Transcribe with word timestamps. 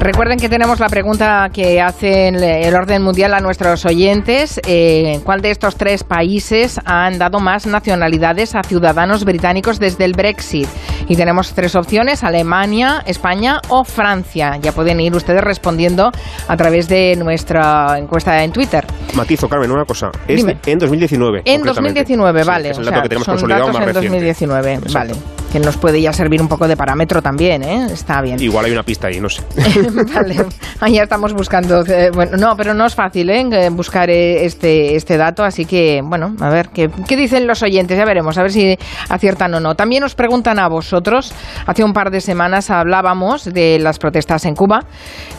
Recuerden 0.00 0.38
que 0.38 0.48
tenemos 0.48 0.80
la 0.80 0.88
pregunta 0.88 1.50
que 1.52 1.78
hace 1.78 2.28
el 2.28 2.74
orden 2.74 3.02
mundial 3.02 3.34
a 3.34 3.40
nuestros 3.40 3.84
oyentes. 3.84 4.58
Eh, 4.66 5.20
¿Cuál 5.24 5.42
de 5.42 5.50
estos 5.50 5.76
tres 5.76 6.04
países 6.04 6.80
han 6.86 7.18
dado 7.18 7.38
más 7.38 7.66
nacionalidades 7.66 8.54
a 8.54 8.62
ciudadanos 8.62 9.26
británicos 9.26 9.78
desde 9.78 10.06
el 10.06 10.14
Brexit? 10.14 10.66
Y 11.06 11.16
tenemos 11.16 11.52
tres 11.52 11.76
opciones, 11.76 12.24
Alemania, 12.24 13.02
España 13.04 13.60
o 13.68 13.84
Francia. 13.84 14.56
Ya 14.62 14.72
pueden 14.72 15.00
ir 15.00 15.14
ustedes 15.14 15.42
respondiendo 15.42 16.10
a 16.48 16.56
través 16.56 16.88
de 16.88 17.14
nuestra 17.16 17.98
encuesta 17.98 18.42
en 18.42 18.52
Twitter. 18.52 18.86
Matizo, 19.14 19.50
Carmen, 19.50 19.70
una 19.70 19.84
cosa. 19.84 20.10
Es 20.26 20.46
en 20.66 20.78
2019. 20.78 21.42
En 21.44 21.62
2019, 21.62 22.44
vale. 22.44 22.70
es 22.70 22.78
el 22.78 22.86
dato 22.86 23.02
que 23.02 23.08
tenemos 23.10 23.28
consolidado 23.28 23.68
más 23.68 23.86
en 23.86 23.92
2019, 23.92 24.80
vale 24.94 25.12
que 25.52 25.60
nos 25.60 25.76
puede 25.76 26.00
ya 26.00 26.12
servir 26.12 26.40
un 26.40 26.48
poco 26.48 26.68
de 26.68 26.76
parámetro 26.76 27.22
también, 27.22 27.62
¿eh? 27.62 27.86
Está 27.92 28.20
bien. 28.22 28.40
Igual 28.40 28.66
hay 28.66 28.72
una 28.72 28.82
pista 28.82 29.08
ahí, 29.08 29.20
no 29.20 29.28
sé. 29.28 29.42
vale, 30.14 30.44
ahí 30.80 30.94
ya 30.94 31.02
estamos 31.02 31.32
buscando. 31.32 31.84
Eh, 31.86 32.10
bueno, 32.12 32.36
no, 32.36 32.56
pero 32.56 32.74
no 32.74 32.86
es 32.86 32.94
fácil, 32.94 33.30
¿eh? 33.30 33.68
Buscar 33.70 34.10
eh, 34.10 34.44
este, 34.44 34.96
este 34.96 35.16
dato, 35.16 35.42
así 35.42 35.64
que, 35.64 36.02
bueno, 36.04 36.34
a 36.40 36.50
ver, 36.50 36.68
¿qué, 36.68 36.90
¿qué 37.08 37.16
dicen 37.16 37.46
los 37.46 37.62
oyentes? 37.62 37.98
Ya 37.98 38.04
veremos, 38.04 38.38
a 38.38 38.42
ver 38.42 38.52
si 38.52 38.78
aciertan 39.08 39.54
o 39.54 39.60
no. 39.60 39.74
También 39.74 40.02
nos 40.02 40.14
preguntan 40.14 40.58
a 40.58 40.68
vosotros, 40.68 41.32
hace 41.66 41.84
un 41.84 41.92
par 41.92 42.10
de 42.10 42.20
semanas 42.20 42.70
hablábamos 42.70 43.44
de 43.44 43.78
las 43.78 43.98
protestas 43.98 44.44
en 44.44 44.54
Cuba, 44.54 44.84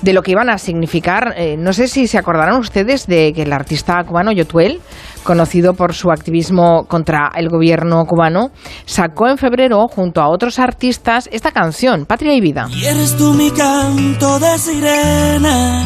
de 0.01 0.13
lo 0.13 0.23
que 0.23 0.31
iban 0.31 0.49
a 0.49 0.57
significar, 0.57 1.33
eh, 1.37 1.55
no 1.57 1.73
sé 1.73 1.87
si 1.87 2.07
se 2.07 2.17
acordarán 2.17 2.57
ustedes 2.57 3.07
de 3.07 3.33
que 3.33 3.43
el 3.43 3.53
artista 3.53 4.03
cubano 4.03 4.31
Yotuel, 4.31 4.81
conocido 5.23 5.73
por 5.73 5.93
su 5.93 6.11
activismo 6.11 6.85
contra 6.87 7.31
el 7.35 7.49
gobierno 7.49 8.05
cubano, 8.05 8.51
sacó 8.85 9.27
en 9.27 9.37
febrero, 9.37 9.87
junto 9.87 10.21
a 10.21 10.29
otros 10.29 10.59
artistas, 10.59 11.29
esta 11.31 11.51
canción, 11.51 12.05
Patria 12.05 12.33
y 12.33 12.41
Vida. 12.41 12.67
Y 12.71 12.85
eres 12.85 13.15
tú 13.17 13.33
mi 13.33 13.51
canto 13.51 14.39
de 14.39 14.57
sirena, 14.57 15.85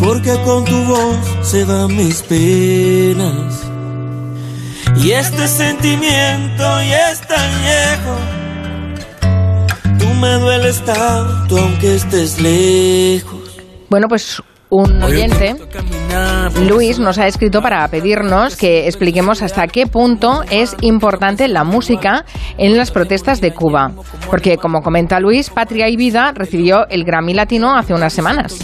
porque 0.00 0.36
con 0.44 0.64
tu 0.64 0.82
voz 0.84 1.16
se 1.42 1.64
van 1.64 1.96
mis 1.96 2.22
penas. 2.22 3.68
Y 4.96 5.10
este 5.12 5.48
sentimiento 5.48 6.62
ya 6.62 7.12
es 7.12 7.20
tan 7.20 7.50
viejo, 7.62 8.16
tú 9.98 10.06
me 10.20 10.34
dueles 10.34 10.80
tanto 10.84 11.58
aunque 11.58 11.96
estés 11.96 12.40
lejos. 12.40 13.40
Bueno, 13.88 14.08
pues 14.08 14.42
un 14.68 15.02
oyente, 15.02 15.54
Luis, 16.68 16.98
nos 16.98 17.18
ha 17.18 17.26
escrito 17.26 17.60
para 17.60 17.86
pedirnos 17.88 18.56
que 18.56 18.86
expliquemos 18.86 19.42
hasta 19.42 19.66
qué 19.66 19.86
punto 19.86 20.42
es 20.50 20.76
importante 20.80 21.48
la 21.48 21.64
música 21.64 22.24
en 22.58 22.76
las 22.76 22.90
protestas 22.90 23.40
de 23.40 23.52
Cuba. 23.52 23.92
Porque, 24.28 24.56
como 24.58 24.82
comenta 24.82 25.18
Luis, 25.20 25.50
Patria 25.50 25.88
y 25.88 25.96
Vida 25.96 26.32
recibió 26.34 26.86
el 26.88 27.04
Grammy 27.04 27.34
Latino 27.34 27.74
hace 27.76 27.94
unas 27.94 28.12
semanas. 28.12 28.58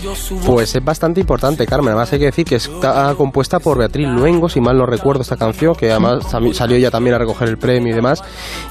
Pues 0.47 0.75
es 0.75 0.85
bastante 0.85 1.21
importante, 1.21 1.67
Carmen. 1.67 1.89
Además 1.89 2.13
hay 2.13 2.19
que 2.19 2.27
decir 2.27 2.45
que 2.45 2.57
está 2.57 3.15
compuesta 3.17 3.59
por 3.59 3.79
Beatriz 3.79 4.09
Luengo, 4.09 4.49
si 4.49 4.61
mal 4.61 4.77
no 4.77 4.87
recuerdo 4.87 5.23
esta 5.23 5.37
canción, 5.37 5.75
que 5.75 5.91
además 5.91 6.25
salió 6.53 6.77
ella 6.77 6.91
también 6.91 7.15
a 7.15 7.19
recoger 7.19 7.49
el 7.49 7.57
premio 7.57 7.93
y 7.93 7.97
demás. 7.97 8.23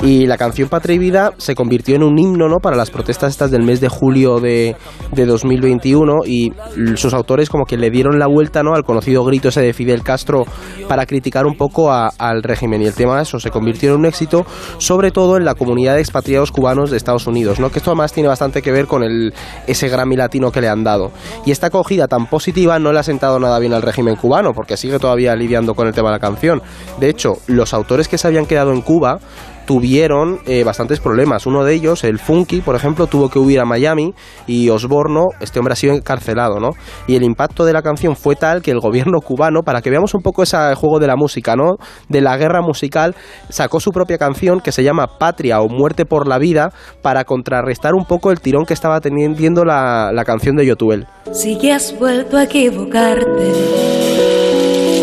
Y 0.02 0.26
la 0.26 0.38
canción 0.38 0.70
Patria 0.70 0.96
y 0.96 1.00
Vida 1.00 1.34
se 1.38 1.56
convirtió 1.56 1.96
en 1.96 2.04
un 2.04 2.18
himno 2.18 2.48
¿no? 2.48 2.58
para 2.62 2.76
las 2.76 2.92
protestas 2.92 3.32
estas 3.32 3.52
del 3.52 3.64
mes 3.64 3.82
de 3.82 3.90
julio 3.90 4.40
de, 4.40 4.76
de 5.12 5.26
2021 5.26 6.26
y 6.26 6.54
sus 6.96 7.14
autores 7.14 7.50
como 7.50 7.66
que 7.66 7.78
le 7.78 7.90
dieron 7.90 8.20
la 8.20 8.28
vuelta 8.28 8.64
al 8.76 8.84
conocido 8.84 9.24
grito 9.24 9.50
ese 9.50 9.62
de 9.62 9.74
Fidel 9.74 10.04
Castro 10.04 10.46
para 10.88 11.06
criticar 11.06 11.46
un 11.46 11.56
poco 11.56 11.92
al 11.92 12.44
régimen. 12.44 12.82
Y 12.82 12.86
el 12.86 12.94
tema 12.94 13.18
de 13.18 13.24
eso 13.24 13.40
se 13.40 13.52
convirtió 13.52 13.92
en 13.92 14.00
un 14.00 14.06
éxito, 14.06 14.46
sobre 14.78 15.12
todo 15.12 15.38
en 15.38 15.46
la 15.46 15.56
comunidad 15.56 15.96
de 15.96 16.02
expatriados 16.02 16.52
cubanos 16.52 16.92
de 16.92 16.98
Estados 16.98 17.28
Unidos, 17.28 17.60
¿no? 17.60 17.70
que 17.70 17.80
esto 17.80 17.92
además 17.92 18.14
tiene 18.14 18.30
bastante 18.30 18.62
que 18.62 18.72
ver 18.72 18.88
con 18.88 19.04
el, 19.04 19.34
ese 19.68 19.90
Grammy 19.90 20.16
latino 20.16 20.52
que 20.52 20.62
le 20.62 20.70
han 20.70 20.84
dado. 20.84 21.12
Y 21.46 21.52
esta 21.52 21.68
acogida 21.68 22.08
tan 22.08 22.28
positiva 22.28 22.80
no 22.80 22.92
le 22.94 23.00
ha 23.00 23.04
sentado 23.04 23.40
nada 23.40 23.60
bien 23.60 23.74
al 23.74 23.82
régimen 23.82 24.16
cubano, 24.16 24.54
porque 24.54 24.78
sigue 24.78 25.00
todavía 25.00 25.36
lidiando 25.36 25.74
con 25.74 25.88
el 25.88 25.94
tema 25.94 26.10
de 26.10 26.16
la 26.16 26.20
canción. 26.20 26.62
De 27.00 27.10
hecho, 27.10 27.38
los 27.48 27.74
autores 27.74 28.08
que 28.08 28.18
se 28.18 28.28
habían 28.28 28.46
quedado 28.46 28.72
en 28.72 28.82
Cuba 28.82 29.20
tuvieron 29.68 30.40
eh, 30.48 30.64
bastantes 30.64 31.02
problemas. 31.02 31.46
Uno 31.46 31.66
de 31.66 31.74
ellos, 31.74 32.06
el 32.06 32.20
Funky, 32.20 32.62
por 32.62 32.76
ejemplo, 32.76 33.06
tuvo 33.06 33.30
que 33.30 33.38
huir 33.38 33.60
a 33.60 33.66
Miami 33.66 34.14
y 34.48 34.70
Osborno, 34.70 35.26
este 35.42 35.60
hombre 35.60 35.74
ha 35.74 35.76
sido 35.76 35.94
encarcelado, 35.94 36.60
¿no? 36.60 36.70
Y 37.06 37.18
el 37.18 37.24
impacto 37.24 37.66
de 37.66 37.74
la 37.74 37.82
canción 37.82 38.16
fue 38.16 38.38
tal 38.38 38.62
que 38.62 38.72
el 38.72 38.80
gobierno 38.80 39.20
cubano, 39.24 39.62
para 39.64 39.82
que 39.82 39.90
veamos 39.90 40.16
un 40.16 40.22
poco 40.22 40.42
ese 40.42 40.58
juego 40.76 41.00
de 41.00 41.08
la 41.08 41.18
música, 41.18 41.56
¿no? 41.56 41.76
De 42.08 42.22
la 42.22 42.38
guerra 42.38 42.62
musical, 42.62 43.14
sacó 43.50 43.82
su 43.82 43.92
propia 43.92 44.18
canción 44.18 44.62
que 44.62 44.72
se 44.72 44.84
llama 44.84 45.20
Patria 45.20 45.60
o 45.60 45.68
Muerte 45.68 46.06
por 46.06 46.28
la 46.28 46.38
Vida 46.38 46.72
para 47.02 47.26
contrarrestar 47.26 47.94
un 47.94 48.06
poco 48.06 48.32
el 48.32 48.40
tirón 48.40 48.66
que 48.66 48.74
estaba 48.74 49.02
teniendo 49.02 49.66
la, 49.66 50.12
la 50.14 50.24
canción 50.24 50.56
de 50.56 50.66
Yotuel. 50.66 51.08
Si 51.34 51.60
ya 51.60 51.76
has 51.76 51.94
vuelto 52.00 52.38
a 52.38 52.44
equivocarte, 52.44 53.52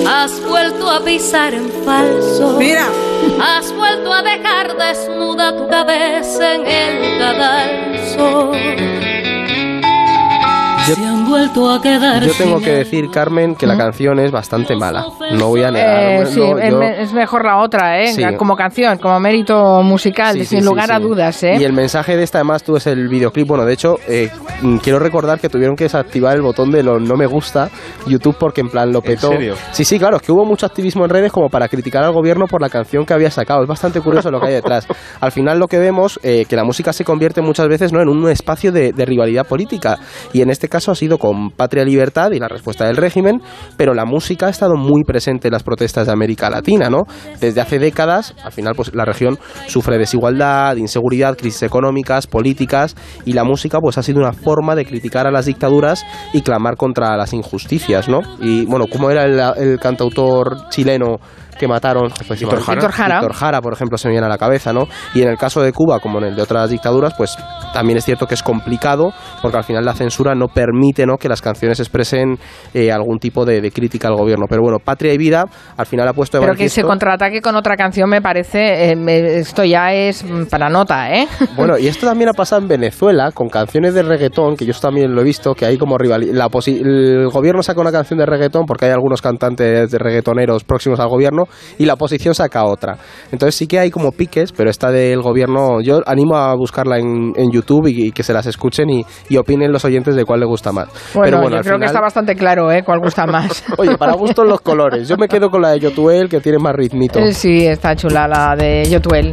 has 0.09 0.43
vuelto 0.49 0.91
a 0.91 1.05
pisar 1.05 1.53
en 1.53 1.69
falso. 1.85 2.57
Mira 2.59 2.87
desnuda 4.79 5.57
tu 5.57 5.69
cabeza 5.69 6.55
en 6.55 6.67
el 6.67 7.19
cadalso. 7.19 8.53
Yo, 10.87 10.97
vuelto 11.27 11.71
a 11.71 11.81
quedar 11.81 12.23
yo 12.23 12.35
tengo 12.35 12.61
que 12.61 12.71
decir, 12.71 13.09
Carmen, 13.11 13.55
que 13.55 13.67
la 13.67 13.77
canción 13.77 14.19
es 14.19 14.31
bastante 14.31 14.77
mala. 14.77 15.07
No 15.33 15.49
voy 15.49 15.63
a 15.63 15.71
negar. 15.71 16.23
Eh, 16.23 16.27
sí, 16.27 16.43
es 16.99 17.13
mejor 17.15 17.47
la 17.47 17.63
otra, 17.63 18.03
¿eh? 18.03 18.37
Como 18.37 18.55
canción, 18.55 18.99
como 18.99 19.19
mérito 19.19 19.83
musical, 19.83 20.45
sin 20.45 20.63
lugar 20.65 20.93
a 20.93 20.99
dudas, 20.99 21.43
¿eh? 21.43 21.57
Y 21.59 21.65
el 21.65 21.73
mensaje 21.73 22.17
de 22.17 22.23
esta, 22.23 22.39
además, 22.39 22.63
tú 22.63 22.77
es 22.77 22.87
el 22.87 23.09
videoclip. 23.09 23.49
Bueno, 23.49 23.65
de 23.65 23.73
hecho, 23.73 23.97
eh, 24.07 24.31
quiero 24.83 24.99
recordar 24.99 25.41
que 25.41 25.49
tuvieron 25.49 25.75
que 25.75 25.85
desactivar 25.85 26.37
el 26.37 26.43
botón 26.43 26.71
de 26.71 26.83
lo 26.83 27.01
no 27.01 27.17
me 27.17 27.27
gusta 27.27 27.71
YouTube 28.07 28.37
porque 28.39 28.61
en 28.61 28.69
plan 28.69 28.93
lo 28.93 29.01
petó. 29.01 29.33
¿En 29.33 29.39
serio? 29.39 29.55
Sí, 29.73 29.85
sí, 29.85 29.99
claro, 29.99 30.17
es 30.17 30.23
que 30.23 30.33
hubo 30.33 30.45
mucho 30.45 30.67
activismo 30.67 31.05
en 31.05 31.11
redes 31.11 31.33
como 31.33 31.49
para 31.49 31.69
criticar 31.69 32.05
al 32.05 32.13
gobierno 32.13 32.47
por 32.47 32.61
la 32.61 32.69
canción 32.69 33.07
que 33.07 33.15
había 33.15 33.31
sacado. 33.31 33.63
Es 33.63 33.69
bastante 33.69 34.03
curioso 34.03 34.31
lo 34.31 34.39
que 34.39 34.49
hay 34.49 34.55
detrás. 34.55 34.87
Al 35.21 35.33
final 35.33 35.59
lo 35.59 35.67
que 35.67 35.79
vemos, 35.79 36.21
eh, 36.23 36.45
que 36.47 36.57
la 36.57 36.65
música 36.65 36.93
se 36.93 37.05
convierte 37.05 37.41
muchas 37.41 37.69
veces 37.69 37.93
¿no? 37.93 38.03
en 38.03 38.09
un 38.09 38.29
espacio 38.29 38.71
de, 38.71 38.93
de 38.93 39.07
rivalidad 39.07 39.47
política. 39.47 39.99
Y 40.33 40.43
en 40.43 40.51
este 40.51 40.69
caso 40.75 40.91
ha 40.91 40.97
sido 40.97 41.19
con 41.19 41.53
Patria 41.53 41.85
Libertad 41.85 42.33
y 42.33 42.41
la 42.41 42.49
respuesta 42.49 42.85
del 42.85 42.97
régimen, 42.97 43.41
pero 43.77 43.95
la 43.95 44.05
música 44.05 44.47
ha 44.47 44.51
estado 44.51 44.75
muy 44.75 45.05
presente 45.05 45.47
en 45.47 45.53
las 45.53 45.63
protestas 45.63 46.09
de 46.09 46.13
América 46.13 46.51
Latina, 46.51 46.91
¿no? 46.91 47.05
Desde 47.39 47.61
hace 47.61 47.79
décadas, 47.79 48.35
al 48.43 48.51
final, 48.51 48.75
pues 48.75 48.93
la 48.93 49.05
región 49.05 49.39
sufre 49.69 49.99
desigualdad, 49.99 50.75
inseguridad, 50.75 51.37
crisis 51.37 51.63
económicas, 51.63 52.27
políticas, 52.27 52.97
y 53.25 53.35
la 53.35 53.45
música, 53.45 53.79
pues 53.79 53.99
ha 53.99 54.03
sido 54.03 54.19
una 54.19 54.33
forma 54.33 54.75
de 54.75 54.85
criticar 54.85 55.29
a 55.29 55.31
las 55.31 55.47
dictaduras 55.47 56.05
y 56.33 56.41
clamar 56.41 56.75
contra 56.77 57.17
las 57.17 57.33
injusticias, 57.33 58.09
¿no? 58.09 58.19
Y 58.41 58.67
bueno, 58.67 58.87
¿cómo 58.91 59.11
era 59.11 59.23
el, 59.23 59.39
el 59.57 59.79
cantautor 59.79 60.69
chileno? 60.71 61.21
Que 61.55 61.69
mataron 61.69 62.11
pues, 62.27 62.41
Víctor 62.41 62.61
Jara. 62.61 63.21
Víctor 63.21 63.35
Jara, 63.35 63.61
por 63.61 63.73
ejemplo, 63.73 63.99
se 63.99 64.09
me 64.09 64.13
viene 64.13 64.27
a 64.27 64.31
la 64.31 64.39
cabeza, 64.39 64.73
¿no? 64.73 64.87
Y 65.15 65.23
en 65.23 65.29
el 65.29 65.37
caso 65.37 65.63
de 65.63 65.73
Cuba, 65.73 66.01
como 66.01 66.19
en 66.19 66.25
el 66.25 66.37
de 66.37 66.43
otras 66.43 66.71
dictaduras, 66.71 67.15
pues 67.17 67.37
también 67.73 67.99
es 67.99 68.05
cierto 68.05 68.27
que 68.27 68.35
es 68.35 68.43
complicado, 68.43 69.13
porque 69.43 69.57
al 69.57 69.65
final 69.65 69.85
la 69.85 69.95
censura 69.95 70.35
no 70.35 70.49
permite 70.49 71.07
¿no? 71.07 71.17
que 71.17 71.29
las 71.29 71.43
canciones 71.43 71.81
expresen 71.81 72.39
eh, 72.73 72.93
algún 72.93 73.19
tipo 73.19 73.45
de, 73.45 73.71
crítica 73.71 74.09
al 74.09 74.17
gobierno. 74.17 74.47
Pero 74.49 74.63
bueno, 74.63 74.79
Patria 74.79 75.13
y 75.13 75.19
Vida 75.19 75.45
al 75.77 75.87
final 75.87 76.09
ha 76.09 76.13
puesto 76.13 76.39
de 76.39 76.45
Pero 76.45 76.57
que 76.57 76.69
se 76.69 76.83
contraataque 76.83 77.41
con 77.41 77.57
otra 77.57 77.77
canción 77.77 78.09
me 78.09 78.23
parece, 78.23 78.93
eh, 78.93 79.39
esto 79.39 79.65
ya 79.65 79.93
es 79.93 80.25
para 80.51 80.69
nota, 80.69 81.13
¿eh? 81.13 81.27
Bueno, 81.57 81.79
y 81.79 81.87
esto 81.87 82.07
también 82.07 82.29
ha 82.31 82.33
pasado 82.33 82.63
en 82.63 82.69
Venezuela, 82.69 83.31
con 83.33 83.49
canciones 83.49 83.95
de 83.95 84.03
reggaetón, 84.03 84.57
que 84.57 84.67
yo 84.67 84.73
también 84.81 85.15
lo 85.15 85.21
he 85.21 85.25
visto, 85.25 85.55
que 85.55 85.67
hay 85.67 85.79
como 85.79 85.97
rivalidad. 85.99 86.51
El 86.67 87.29
gobierno 87.29 87.63
saca 87.63 87.81
una 87.81 87.93
canción 87.93 88.19
de 88.19 88.27
reggaetón 88.27 88.67
porque 88.67 88.87
hay 88.87 88.93
algunos 88.93 89.23
cantantes 89.23 89.91
de 89.91 89.99
reggaetoneros 89.99 90.65
próximos 90.65 91.01
al 91.01 91.09
gobierno 91.09 91.44
y 91.79 91.85
la 91.85 91.95
oposición 91.95 92.35
saca 92.35 92.65
otra. 92.65 92.97
Entonces 93.33 93.55
sí 93.55 93.67
que 93.67 93.79
hay 93.79 93.91
como 93.91 94.13
piques, 94.13 94.53
pero 94.53 94.71
esta 94.71 94.91
del 94.91 95.21
gobierno, 95.23 95.81
yo 95.81 96.01
animo 96.07 96.37
a 96.37 96.55
buscarla 96.55 96.99
en, 96.99 97.33
en 97.37 97.51
YouTube 97.51 97.87
y, 97.89 98.13
que 98.13 98.23
se 98.23 98.33
las 98.33 98.47
escuchen 98.47 98.91
y, 98.91 99.05
y, 99.29 99.37
opinen 99.37 99.73
los 99.73 99.85
oyentes 99.85 100.15
de 100.15 100.25
cuál 100.25 100.41
le 100.41 100.47
gusta 100.47 100.73
más. 100.73 100.89
Bueno, 101.15 101.25
pero 101.25 101.41
bueno 101.41 101.57
yo 101.57 101.63
creo 101.63 101.79
que 101.79 101.87
está 101.87 102.01
bastante 102.01 102.35
claro 102.35 102.71
¿eh? 102.71 102.83
cuál 102.85 103.01
gusta 103.01 103.27
más. 103.27 103.65
Oye, 103.79 103.97
para 103.97 104.15
gustos 104.15 104.47
los 104.47 104.61
colores. 104.61 105.09
Yo 105.09 105.17
me 105.17 105.29
quedo 105.29 105.51
con 105.51 105.63
la 105.63 105.71
de 105.71 105.81
Yotuel, 105.81 106.29
que 106.29 106.41
tiene 106.41 106.59
más 106.59 106.75
ritmito. 106.75 107.19
Eh, 107.19 107.33
sí, 107.33 107.67
está 107.67 107.95
chula 107.97 108.29
la 108.29 108.55
de 108.57 108.85
Yotuel. 108.89 109.33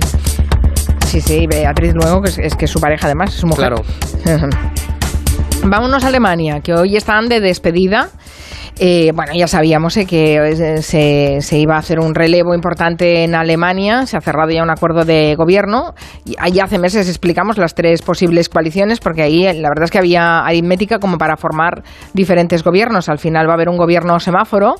Sí, 1.05 1.19
sí, 1.19 1.45
Beatriz 1.47 1.93
luego, 1.93 2.21
que 2.21 2.29
es, 2.29 2.37
es 2.39 2.55
que 2.55 2.67
su 2.67 2.79
pareja 2.79 3.07
además, 3.07 3.33
es 3.33 3.39
su 3.41 3.47
mujer. 3.47 3.73
Claro. 3.73 4.49
Vámonos 5.63 6.03
a 6.03 6.07
Alemania, 6.07 6.61
que 6.61 6.73
hoy 6.73 6.95
están 6.95 7.29
de 7.29 7.39
despedida 7.39 8.09
Eh, 8.79 9.11
bueno, 9.13 9.33
ya 9.35 9.47
sabíamos 9.47 9.95
eh, 9.97 10.05
que 10.05 10.37
eh, 10.37 10.81
se, 10.81 11.41
se, 11.41 11.57
iba 11.57 11.75
a 11.75 11.79
hacer 11.79 11.99
un 11.99 12.15
relevo 12.15 12.55
importante 12.55 13.23
en 13.23 13.35
Alemania, 13.35 14.05
se 14.05 14.17
ha 14.17 14.21
cerrado 14.21 14.49
ya 14.49 14.63
un 14.63 14.69
acuerdo 14.69 15.05
de 15.05 15.35
gobierno. 15.35 15.93
Y 16.25 16.35
ahí 16.39 16.59
hace 16.59 16.79
meses 16.79 17.07
explicamos 17.07 17.57
las 17.57 17.75
tres 17.75 18.01
posibles 18.01 18.49
coaliciones, 18.49 18.99
porque 18.99 19.23
ahí 19.23 19.43
la 19.43 19.69
verdad 19.69 19.83
es 19.83 19.91
que 19.91 19.97
había 19.99 20.39
aritmética 20.39 20.99
como 20.99 21.17
para 21.17 21.37
formar 21.37 21.83
diferentes 22.13 22.63
gobiernos. 22.63 23.09
Al 23.09 23.19
final 23.19 23.47
va 23.47 23.51
a 23.51 23.55
haber 23.55 23.69
un 23.69 23.77
gobierno 23.77 24.19
semáforo, 24.19 24.75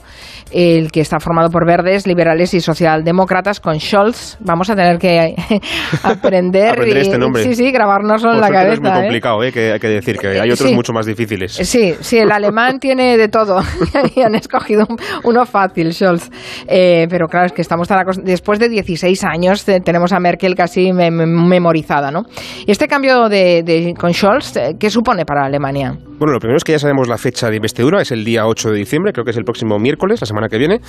el 0.52 0.92
que 0.92 1.02
está 1.02 1.20
formado 1.20 1.50
por 1.50 1.66
verdes, 1.68 2.08
liberales 2.08 2.54
y 2.54 2.62
socialdemócratas, 2.62 3.60
con 3.60 3.80
Scholz. 3.80 4.38
Vamos 4.40 4.70
a 4.70 4.76
tener 4.76 4.98
que 4.98 5.36
aprender. 6.04 6.72
aprender 6.72 6.98
este 6.98 7.18
nombre. 7.18 7.44
Sí, 7.44 7.56
sí, 7.56 7.72
grabarnos 7.72 8.24
en 8.24 8.40
la 8.40 8.50
cabeza. 8.50 8.74
Es 8.74 8.82
muy 8.82 8.92
complicado, 8.92 9.44
¿eh? 9.44 9.52
que 9.52 9.74
hay 9.74 9.80
que 9.80 9.88
decir, 9.88 10.18
que 10.18 10.40
hay 10.40 10.50
otros 10.50 10.72
mucho 10.72 10.94
más 10.94 11.06
difíciles. 11.06 11.54
Sí, 11.54 11.96
sí, 12.00 12.18
el 12.18 12.32
alemán 12.32 12.80
tiene 12.80 13.18
de 13.18 13.28
todo. 13.28 13.62
y 14.16 14.22
han 14.22 14.36
escogido 14.36 14.88
uno 15.24 15.46
fácil, 15.46 15.94
Scholz. 15.94 16.30
Eh, 16.68 17.08
pero 17.10 17.28
claro, 17.28 17.48
es 17.48 17.54
que 17.54 17.62
estamos 17.62 17.88
tan 17.88 18.02
después 18.24 18.60
de 18.60 18.70
16 18.70 19.24
años 19.24 19.68
eh, 19.70 19.80
tenemos 19.84 20.12
a 20.12 20.20
Merkel 20.20 20.56
casi 20.56 20.92
memorizada, 20.92 22.12
¿no? 22.12 22.24
Y 22.66 22.72
este 22.72 22.88
cambio 22.88 23.30
de, 23.30 23.64
de, 23.64 23.94
con 24.00 24.14
Scholz, 24.14 24.58
eh, 24.58 24.76
¿qué 24.80 24.90
supone 24.90 25.26
para 25.26 25.46
Alemania? 25.46 25.98
Bueno, 26.22 26.34
lo 26.34 26.40
primero 26.40 26.58
es 26.58 26.64
que 26.64 26.72
ya 26.72 26.78
sabemos 26.78 27.08
la 27.08 27.18
fecha 27.18 27.50
de 27.50 27.56
investidura, 27.56 28.00
es 28.00 28.12
el 28.12 28.24
día 28.24 28.46
8 28.46 28.70
de 28.70 28.78
diciembre, 28.78 29.12
creo 29.12 29.26
que 29.26 29.32
es 29.32 29.38
el 29.38 29.44
próximo 29.44 29.80
miércoles, 29.80 30.22
la 30.22 30.28
semana 30.28 30.50
que 30.50 30.60
viene. 30.60 30.80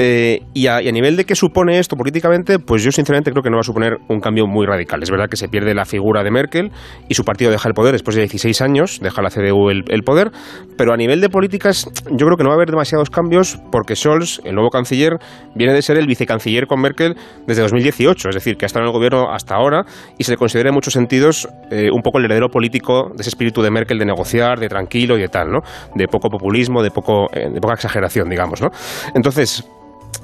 Eh, 0.00 0.40
y, 0.52 0.66
a, 0.66 0.82
y, 0.82 0.88
a, 0.88 0.92
nivel 0.92 1.16
de 1.16 1.24
qué 1.24 1.36
supone 1.36 1.78
esto 1.78 1.94
políticamente, 1.94 2.58
pues 2.58 2.82
yo 2.82 2.90
sinceramente 2.90 3.30
creo 3.30 3.40
que 3.40 3.50
no 3.50 3.56
va 3.56 3.60
a 3.60 3.62
suponer 3.62 3.98
un 4.08 4.18
cambio 4.18 4.48
muy 4.48 4.66
radical. 4.66 5.00
Es 5.00 5.08
verdad 5.08 5.28
que 5.30 5.36
se 5.36 5.48
pierde 5.48 5.74
la 5.74 5.84
figura 5.84 6.24
de 6.24 6.32
Merkel 6.32 6.72
y 7.08 7.14
su 7.14 7.24
partido 7.24 7.52
deja 7.52 7.68
el 7.68 7.74
poder 7.74 7.92
después 7.92 8.16
de 8.16 8.22
16 8.22 8.60
años, 8.62 8.98
deja 9.00 9.22
la 9.22 9.30
CDU 9.30 9.70
el, 9.70 9.84
el 9.86 10.02
poder, 10.02 10.32
pero 10.76 10.92
a 10.92 10.96
nivel 10.96 11.20
de 11.20 11.28
políticas 11.28 11.88
yo 12.10 12.26
creo 12.26 12.36
que 12.40 12.44
no 12.44 12.48
va 12.48 12.54
a 12.54 12.56
haber 12.56 12.70
demasiados 12.70 13.10
cambios 13.10 13.60
porque 13.70 13.94
Scholz, 13.94 14.40
el 14.44 14.54
nuevo 14.54 14.70
canciller, 14.70 15.18
viene 15.54 15.74
de 15.74 15.82
ser 15.82 15.98
el 15.98 16.06
vicecanciller 16.06 16.66
con 16.66 16.80
Merkel 16.80 17.14
desde 17.46 17.60
2018, 17.60 18.30
es 18.30 18.34
decir, 18.34 18.56
que 18.56 18.64
ha 18.64 18.66
estado 18.66 18.86
en 18.86 18.88
el 18.88 18.94
gobierno 18.94 19.30
hasta 19.30 19.56
ahora 19.56 19.84
y 20.16 20.24
se 20.24 20.30
le 20.30 20.38
considera 20.38 20.70
en 20.70 20.74
muchos 20.74 20.94
sentidos 20.94 21.46
eh, 21.70 21.90
un 21.92 22.00
poco 22.00 22.16
el 22.16 22.24
heredero 22.24 22.48
político 22.48 23.10
de 23.14 23.20
ese 23.20 23.28
espíritu 23.28 23.60
de 23.60 23.70
Merkel 23.70 23.98
de 23.98 24.06
negociar, 24.06 24.58
de 24.58 24.70
tranquilo 24.70 25.18
y 25.18 25.20
de 25.20 25.28
tal, 25.28 25.50
¿no? 25.50 25.60
De 25.94 26.08
poco 26.08 26.30
populismo, 26.30 26.82
de, 26.82 26.90
poco, 26.90 27.26
eh, 27.34 27.50
poca 27.60 27.74
exageración, 27.74 28.30
digamos, 28.30 28.62
¿no? 28.62 28.70
Entonces, 29.14 29.68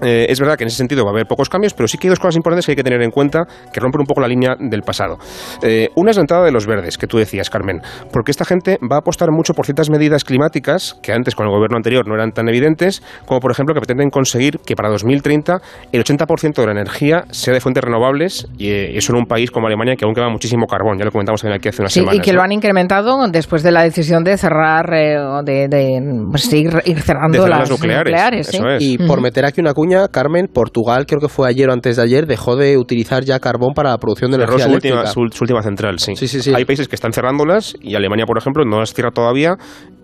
eh, 0.03 0.27
es 0.29 0.41
verdad 0.41 0.57
que 0.57 0.65
en 0.65 0.69
ese 0.69 0.77
sentido 0.77 1.05
va 1.05 1.11
a 1.11 1.15
haber 1.15 1.27
pocos 1.27 1.49
cambios, 1.49 1.75
pero 1.75 1.89
sí 1.89 1.99
que 1.99 2.07
hay 2.07 2.11
dos 2.11 2.19
cosas 2.19 2.37
importantes 2.37 2.67
que 2.67 2.73
hay 2.73 2.77
que 2.77 2.85
tener 2.85 3.03
en 3.03 3.11
cuenta 3.11 3.47
que 3.73 3.81
rompen 3.81 4.01
un 4.01 4.07
poco 4.07 4.21
la 4.21 4.29
línea 4.29 4.57
del 4.59 4.83
pasado. 4.83 5.19
Eh, 5.63 5.89
una 5.95 6.11
es 6.11 6.17
la 6.17 6.23
entrada 6.23 6.45
de 6.45 6.53
los 6.53 6.67
verdes, 6.67 6.99
que 6.99 7.07
tú 7.07 7.19
decías, 7.19 7.51
Carmen, 7.51 7.81
porque 8.13 8.31
esta 8.31 8.45
gente 8.45 8.79
va 8.83 8.97
a 8.97 8.99
apostar 9.01 9.31
mucho 9.31 9.55
por 9.55 9.65
ciertas 9.65 9.91
medidas 9.91 10.25
climáticas 10.25 10.99
que 11.03 11.13
antes 11.13 11.35
con 11.35 11.47
el 11.47 11.53
gobierno 11.53 11.77
anterior 11.77 12.07
no 12.07 12.15
eran 12.15 12.33
tan 12.33 12.49
evidentes, 12.49 13.03
como 13.25 13.41
por 13.41 13.51
ejemplo 13.51 13.75
que 13.75 13.81
pretenden 13.81 14.11
conseguir 14.11 14.59
que 14.59 14.75
para 14.75 14.89
2030 14.91 15.61
el 15.93 16.05
80% 16.05 16.55
de 16.55 16.67
la 16.67 16.73
energía 16.73 17.25
sea 17.31 17.55
de 17.55 17.61
fuentes 17.61 17.83
renovables 17.83 18.49
y 18.59 18.71
eh, 18.71 18.97
eso 18.97 19.13
en 19.13 19.19
un 19.19 19.27
país 19.27 19.51
como 19.51 19.67
Alemania 19.67 19.97
que 19.97 20.05
aún 20.05 20.15
queda 20.15 20.29
muchísimo 20.29 20.67
carbón, 20.67 20.99
ya 20.99 21.05
lo 21.05 21.13
comentamos 21.13 21.41
también 21.41 21.59
aquí 21.59 21.69
hace 21.69 21.83
unas 21.83 21.93
sí, 21.93 22.01
semanas. 22.01 22.19
Y 22.19 22.21
que 22.21 22.33
¿no? 22.33 22.39
lo 22.39 22.43
han 22.43 22.53
incrementado 22.53 23.27
después 23.29 23.63
de 23.63 23.71
la 23.71 23.83
decisión 23.83 24.25
de 24.25 24.37
cerrar, 24.37 24.87
de, 24.91 25.69
de 25.69 26.27
pues, 26.31 26.53
ir, 26.53 26.83
ir, 26.85 27.01
cerrando 27.01 27.39
de 27.39 27.45
cerrar 27.45 27.61
las, 27.61 27.71
las 27.71 27.71
nucleares. 27.71 28.13
nucleares 28.13 28.47
¿sí? 28.49 28.59
es. 28.59 28.83
Y 28.83 28.99
por 28.99 29.21
meter 29.21 29.45
aquí 29.45 29.61
una 29.61 29.75
cuña, 29.75 29.86
Carmen, 30.11 30.49
Portugal, 30.53 31.07
creo 31.07 31.21
que 31.21 31.29
fue 31.29 31.49
ayer 31.49 31.69
o 31.69 31.73
antes 31.73 31.97
de 31.97 32.03
ayer, 32.03 32.27
dejó 32.27 32.57
de 32.57 32.79
utilizar 32.79 33.25
ya 33.25 33.41
carbón 33.41 33.75
para 33.75 33.91
la 33.91 33.99
producción 33.99 34.31
de 34.31 34.37
energía 34.37 34.65
su 34.65 34.71
eléctrica. 34.71 34.97
última, 34.97 35.13
su, 35.13 35.37
su 35.37 35.45
última 35.45 35.63
central, 35.63 35.99
sí. 35.99 36.17
Sí, 36.17 36.29
sí, 36.29 36.43
sí. 36.43 36.53
Hay 36.55 36.65
países 36.65 36.89
que 36.89 36.95
están 36.95 37.13
cerrándolas 37.13 37.75
y 37.81 37.95
Alemania, 37.95 38.27
por 38.27 38.39
ejemplo, 38.39 38.65
no 38.65 38.81
las 38.81 38.93
cierra 38.93 39.11
todavía 39.11 39.57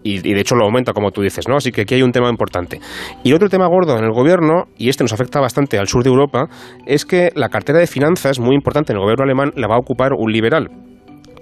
y, 0.03 0.17
y, 0.17 0.35
de 0.35 0.41
hecho 0.41 0.55
lo 0.55 0.65
aumenta, 0.65 0.93
como 0.93 1.11
tú 1.11 1.23
dices, 1.23 1.49
¿no? 1.49 1.57
Así 1.57 1.71
que 1.71 1.83
aquí 1.83 1.95
hay 1.95 2.03
un 2.03 2.13
tema 2.13 2.29
importante. 2.29 2.81
Y 3.23 3.33
otro 3.33 3.49
tema 3.49 3.67
gordo 3.69 3.97
en 3.97 4.05
el 4.05 4.13
gobierno, 4.13 4.65
y 4.77 4.89
este 4.89 5.05
nos 5.05 5.13
afecta 5.13 5.41
bastante 5.41 5.79
al 5.79 5.87
sur 5.87 6.03
de 6.03 6.11
Europa, 6.11 6.47
es 6.87 7.05
que 7.05 7.31
la 7.35 7.49
cartera 7.49 7.79
de 7.79 7.87
finanzas, 7.87 8.41
muy 8.41 8.55
importante 8.55 8.93
en 8.93 8.99
el 8.99 9.03
gobierno 9.03 9.25
alemán, 9.25 9.53
la 9.57 9.69
va 9.69 9.77
a 9.77 9.79
ocupar 9.79 10.13
un 10.13 10.33
liberal. 10.33 10.69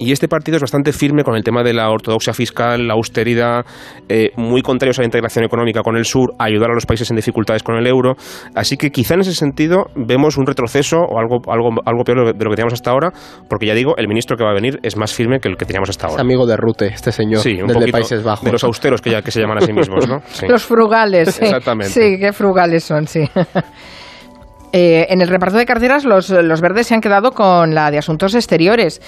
Y 0.00 0.12
este 0.12 0.29
partido 0.29 0.56
es 0.56 0.62
bastante 0.62 0.94
firme 0.94 1.25
con 1.25 1.37
el 1.37 1.44
tema 1.44 1.62
de 1.62 1.75
la 1.75 1.91
ortodoxia 1.91 2.32
fiscal, 2.32 2.88
la 2.88 2.94
austeridad, 2.94 3.67
eh, 4.08 4.31
muy 4.35 4.62
contrarios 4.62 4.99
a 4.99 5.02
la 5.02 5.05
integración 5.05 5.44
económica 5.44 5.82
con 5.82 5.94
el 5.94 6.06
sur, 6.06 6.32
a 6.38 6.44
ayudar 6.44 6.70
a 6.70 6.75
los 6.75 6.87
países 6.87 7.11
en 7.11 7.17
dificultades 7.17 7.62
con 7.62 7.76
el 7.76 7.87
euro. 7.87 8.14
Así 8.55 8.79
que 8.79 8.88
quizá 8.88 9.12
en 9.12 9.20
ese 9.20 9.35
sentido 9.35 9.88
vemos 9.94 10.38
un 10.38 10.47
retroceso 10.47 10.97
o 11.00 11.19
algo, 11.19 11.43
algo, 11.52 11.69
algo 11.85 12.02
peor 12.02 12.35
de 12.35 12.44
lo 12.44 12.50
que 12.50 12.56
teníamos 12.56 12.73
hasta 12.73 12.91
ahora, 12.91 13.12
porque 13.47 13.67
ya 13.67 13.75
digo, 13.75 13.94
el 13.99 14.08
ministro 14.08 14.38
que 14.38 14.43
va 14.44 14.52
a 14.52 14.55
venir 14.55 14.79
es 14.82 14.97
más 14.97 15.12
firme 15.12 15.38
que 15.38 15.50
el 15.50 15.58
que 15.58 15.67
teníamos 15.67 15.91
hasta 15.91 16.06
ahora. 16.06 16.17
Es 16.17 16.25
amigo 16.25 16.47
de 16.47 16.56
Rute, 16.56 16.87
este 16.87 17.12
señor, 17.12 17.43
sí, 17.43 17.61
un 17.61 17.67
desde 17.67 17.81
poquito 17.81 17.93
Países 17.93 18.25
Bajos. 18.25 18.47
De 18.47 18.52
los 18.52 18.64
austeros 18.64 19.02
que, 19.02 19.11
ya, 19.11 19.20
que 19.20 19.31
se 19.31 19.43
llaman 19.43 19.58
a 19.58 19.61
sí 19.61 19.73
mismos, 19.75 20.08
¿no? 20.08 20.23
Sí. 20.31 20.47
Los 20.49 20.64
frugales. 20.64 21.43
Exactamente. 21.43 21.93
Sí, 21.93 22.19
qué 22.19 22.32
frugales 22.32 22.85
son, 22.85 23.06
sí. 23.06 23.29
Eh, 24.72 25.06
en 25.11 25.20
el 25.20 25.28
reparto 25.28 25.56
de 25.56 25.67
carteras 25.67 26.05
los, 26.05 26.31
los, 26.31 26.61
verdes 26.61 26.87
se 26.87 26.94
han 26.94 27.00
quedado 27.00 27.32
con 27.32 27.75
la 27.75 27.90
de 27.90 27.99
asuntos 27.99 28.34
exteriores, 28.34 29.00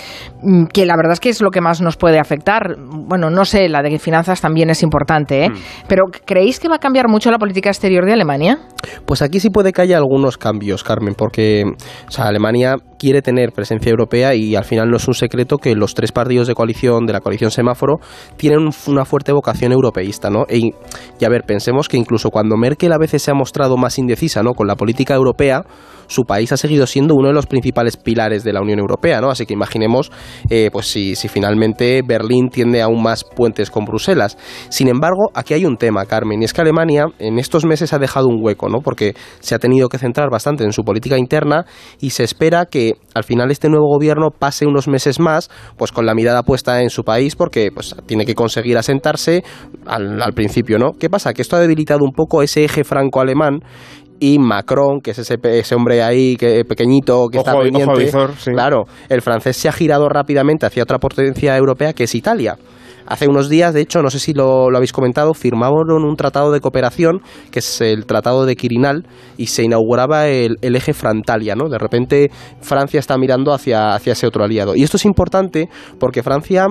mm, 0.43 0.65
que 0.67 0.87
la 0.87 0.97
verdad 0.97 1.13
es 1.13 1.21
que 1.21 1.29
es 1.29 1.41
lo 1.41 1.51
que 1.51 1.61
más 1.61 1.81
nos 1.81 1.97
puede 1.97 2.19
afectar. 2.19 2.77
Bueno, 2.79 3.31
no 3.31 3.45
sé, 3.45 3.69
la 3.69 3.83
de 3.83 3.99
finanzas 3.99 4.41
también 4.41 4.71
es 4.71 4.83
importante, 4.83 5.45
¿eh? 5.45 5.51
Mm. 5.51 5.55
pero 5.87 6.05
¿creéis 6.25 6.59
que 6.59 6.69
va 6.69 6.77
a 6.77 6.79
cambiar 6.79 7.09
mucho 7.09 7.31
la 7.31 7.39
política 7.39 7.71
exterior 7.71 8.05
de 8.05 8.13
Alemania? 8.13 8.59
Pues 9.07 9.23
aquí 9.23 9.39
sí 9.39 9.51
puede 9.51 9.73
que 9.73 9.83
haya 9.83 9.97
algunos 9.97 10.39
cambios, 10.39 10.83
Carmen, 10.83 11.15
porque 11.15 11.65
o 12.09 12.11
sea, 12.11 12.27
Alemania 12.27 12.77
quiere 13.03 13.21
tener 13.21 13.51
presencia 13.51 13.91
europea 13.91 14.33
y 14.33 14.55
al 14.55 14.65
final 14.65 14.89
no 14.89 14.97
es 14.97 15.09
un 15.09 15.15
secreto 15.15 15.59
que 15.59 15.75
los 15.75 15.93
tres 15.93 16.13
partidos 16.13 16.47
de 16.47 16.55
coalición, 16.55 17.05
de 17.05 17.13
la 17.13 17.21
coalición 17.21 17.51
semáforo, 17.51 17.97
tienen 18.37 18.71
una 18.87 19.05
fuerte 19.05 19.33
vocación 19.33 19.73
europeísta, 19.73 20.31
¿no? 20.31 20.45
Y 20.49 20.73
a 21.25 21.29
ver, 21.29 21.43
pensemos 21.43 21.89
que 21.89 21.97
incluso 21.97 22.31
cuando 22.31 22.57
Merkel 22.57 22.93
a 22.93 22.99
veces 22.99 23.21
se 23.21 23.33
ha 23.33 23.35
mostrado 23.35 23.77
más 23.77 23.99
indecisa, 23.99 24.45
¿no? 24.45 24.53
Con 24.53 24.69
la 24.69 24.77
política 24.77 25.15
europea, 25.15 25.65
su 26.07 26.23
país 26.23 26.53
ha 26.53 26.57
seguido 26.57 26.87
siendo 26.87 27.15
uno 27.15 27.29
de 27.29 27.35
los 27.35 27.47
principales 27.47 27.97
pilares 27.97 28.45
de 28.45 28.53
la 28.53 28.61
Unión 28.61 28.79
Europea, 28.79 29.21
¿no? 29.21 29.31
Así 29.31 29.47
que 29.47 29.55
imaginemos, 29.55 30.11
eh, 30.51 30.71
pues 30.73 30.87
si, 30.87 31.15
si, 31.15 31.29
finalmente 31.29 32.03
Berlín 32.07 32.49
tiende 32.49 32.83
aún 32.83 33.03
más 33.03 33.25
puentes 33.25 33.71
con 33.71 33.85
Bruselas. 33.85 34.37
Sin 34.69 34.89
embargo, 34.89 35.31
aquí 35.35 35.55
hay 35.55 35.65
un 35.65 35.77
tema, 35.77 36.05
Carmen, 36.07 36.43
y 36.43 36.45
es 36.45 36.53
que 36.53 36.61
Alemania 36.61 37.07
en 37.19 37.39
estos 37.39 37.65
meses 37.65 37.93
ha 37.93 37.99
dejado 37.99 38.29
un 38.29 38.39
hueco, 38.43 38.69
¿no? 38.69 38.81
Porque 38.81 39.15
se 39.41 39.55
ha 39.55 39.59
tenido 39.59 39.89
que 39.89 39.99
centrar 39.99 40.31
bastante 40.31 40.65
en 40.65 40.73
su 40.73 40.83
política 40.83 41.19
interna 41.19 41.65
y 42.01 42.11
se 42.11 42.25
espera 42.25 42.67
que 42.67 42.95
al 43.15 43.25
final 43.25 43.51
este 43.51 43.69
nuevo 43.69 43.87
gobierno 43.89 44.31
pase 44.31 44.67
unos 44.67 44.89
meses 44.89 45.21
más, 45.21 45.51
pues 45.77 45.93
con 45.93 46.07
la 46.07 46.15
mirada 46.15 46.43
puesta 46.43 46.83
en 46.83 46.91
su 46.91 47.05
país, 47.05 47.37
porque 47.37 47.71
pues 47.73 47.95
tiene 48.07 48.25
que 48.25 48.35
conseguir 48.35 48.77
asentarse 48.79 49.45
al, 49.87 50.21
al 50.21 50.33
principio, 50.33 50.79
¿no? 50.79 50.93
¿Qué 50.99 51.09
pasa? 51.09 51.33
Que 51.33 51.43
esto 51.43 51.57
ha 51.57 51.61
debilitado 51.61 52.05
un 52.05 52.13
poco 52.13 52.43
ese 52.43 52.65
eje 52.65 52.85
franco-alemán 52.85 53.61
y 54.23 54.39
Macron, 54.39 55.01
que 55.01 55.11
es 55.11 55.19
ese, 55.19 55.37
ese 55.43 55.75
hombre 55.75 56.01
ahí 56.01 56.37
que, 56.37 56.65
pequeñito 56.65 57.27
que 57.27 57.39
ojo, 57.39 57.49
está 57.49 57.61
pendiente, 57.61 57.91
ojo 57.91 57.99
visor, 57.99 58.31
sí. 58.39 58.53
claro, 58.53 58.85
el 59.09 59.21
francés 59.21 59.57
se 59.57 59.69
ha 59.69 59.73
girado 59.73 60.09
rápidamente 60.09 60.65
hacia 60.65 60.85
otra 60.85 60.99
potencia 60.99 61.57
europea 61.57 61.93
que 61.93 62.05
es 62.05 62.15
Italia. 62.15 62.57
Hace 63.05 63.27
unos 63.27 63.49
días, 63.49 63.75
de 63.75 63.81
hecho, 63.81 64.01
no 64.01 64.11
sé 64.11 64.21
si 64.21 64.33
lo, 64.33 64.71
lo, 64.71 64.77
habéis 64.77 64.93
comentado, 64.93 65.35
firmaron 65.35 66.05
un 66.05 66.15
tratado 66.15 66.53
de 66.53 66.61
cooperación, 66.61 67.21
que 67.51 67.59
es 67.59 67.81
el 67.81 68.07
Tratado 68.07 68.47
de 68.47 68.55
Quirinal, 68.55 69.09
y 69.37 69.47
se 69.47 69.65
inauguraba 69.65 70.29
el, 70.29 70.57
el 70.63 70.77
eje 70.77 70.95
Frantalia, 70.95 71.57
¿no? 71.57 71.69
De 71.69 71.79
repente 71.79 72.31
Francia 72.61 73.01
está 73.01 73.19
mirando 73.19 73.53
hacia, 73.53 73.93
hacia 73.93 74.13
ese 74.13 74.29
otro 74.29 74.45
aliado. 74.45 74.77
Y 74.77 74.85
esto 74.85 74.99
es 74.99 75.05
importante 75.05 75.69
porque 75.99 76.23
Francia 76.23 76.69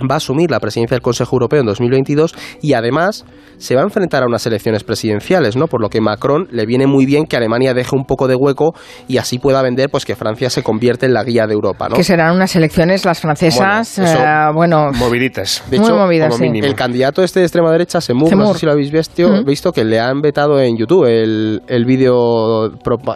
va 0.00 0.14
a 0.14 0.16
asumir 0.16 0.50
la 0.50 0.60
presidencia 0.60 0.94
del 0.94 1.02
Consejo 1.02 1.36
Europeo 1.36 1.60
en 1.60 1.66
2022 1.66 2.34
y 2.62 2.74
además 2.74 3.24
se 3.58 3.74
va 3.74 3.80
a 3.82 3.84
enfrentar 3.84 4.22
a 4.22 4.26
unas 4.26 4.46
elecciones 4.46 4.84
presidenciales, 4.84 5.56
¿no? 5.56 5.66
Por 5.66 5.80
lo 5.80 5.88
que 5.88 6.00
Macron 6.00 6.48
le 6.50 6.66
viene 6.66 6.86
muy 6.86 7.06
bien 7.06 7.24
que 7.24 7.36
Alemania 7.36 7.74
deje 7.74 7.96
un 7.96 8.04
poco 8.04 8.28
de 8.28 8.34
hueco 8.34 8.74
y 9.08 9.18
así 9.18 9.38
pueda 9.38 9.62
vender 9.62 9.88
pues 9.90 10.04
que 10.04 10.16
Francia 10.16 10.50
se 10.50 10.62
convierte 10.62 11.06
en 11.06 11.14
la 11.14 11.24
guía 11.24 11.46
de 11.46 11.54
Europa, 11.54 11.88
¿no? 11.88 11.96
Que 11.96 12.04
serán 12.04 12.34
unas 12.34 12.54
elecciones 12.56 13.04
las 13.04 13.20
francesas, 13.20 13.94
bueno, 13.96 14.10
eso, 14.10 14.22
eh, 14.22 14.52
bueno 14.54 14.90
moviditas. 14.94 15.62
De 15.70 15.78
muy 15.78 15.86
hecho, 15.86 15.96
movidas, 15.96 16.36
como 16.36 16.52
sí. 16.52 16.60
el 16.62 16.74
candidato 16.74 17.22
este 17.22 17.40
de 17.40 17.46
extrema 17.46 17.70
derecha, 17.70 18.00
Semur, 18.00 18.28
Semur. 18.28 18.46
no 18.46 18.52
sé 18.52 18.60
si 18.60 18.66
lo 18.66 18.72
habéis 18.72 18.90
visto, 18.90 19.44
visto 19.44 19.72
que 19.72 19.84
le 19.84 20.00
han 20.00 20.20
vetado 20.20 20.60
en 20.60 20.76
YouTube 20.76 21.06
el, 21.06 21.62
el 21.66 21.84
vídeo 21.84 22.66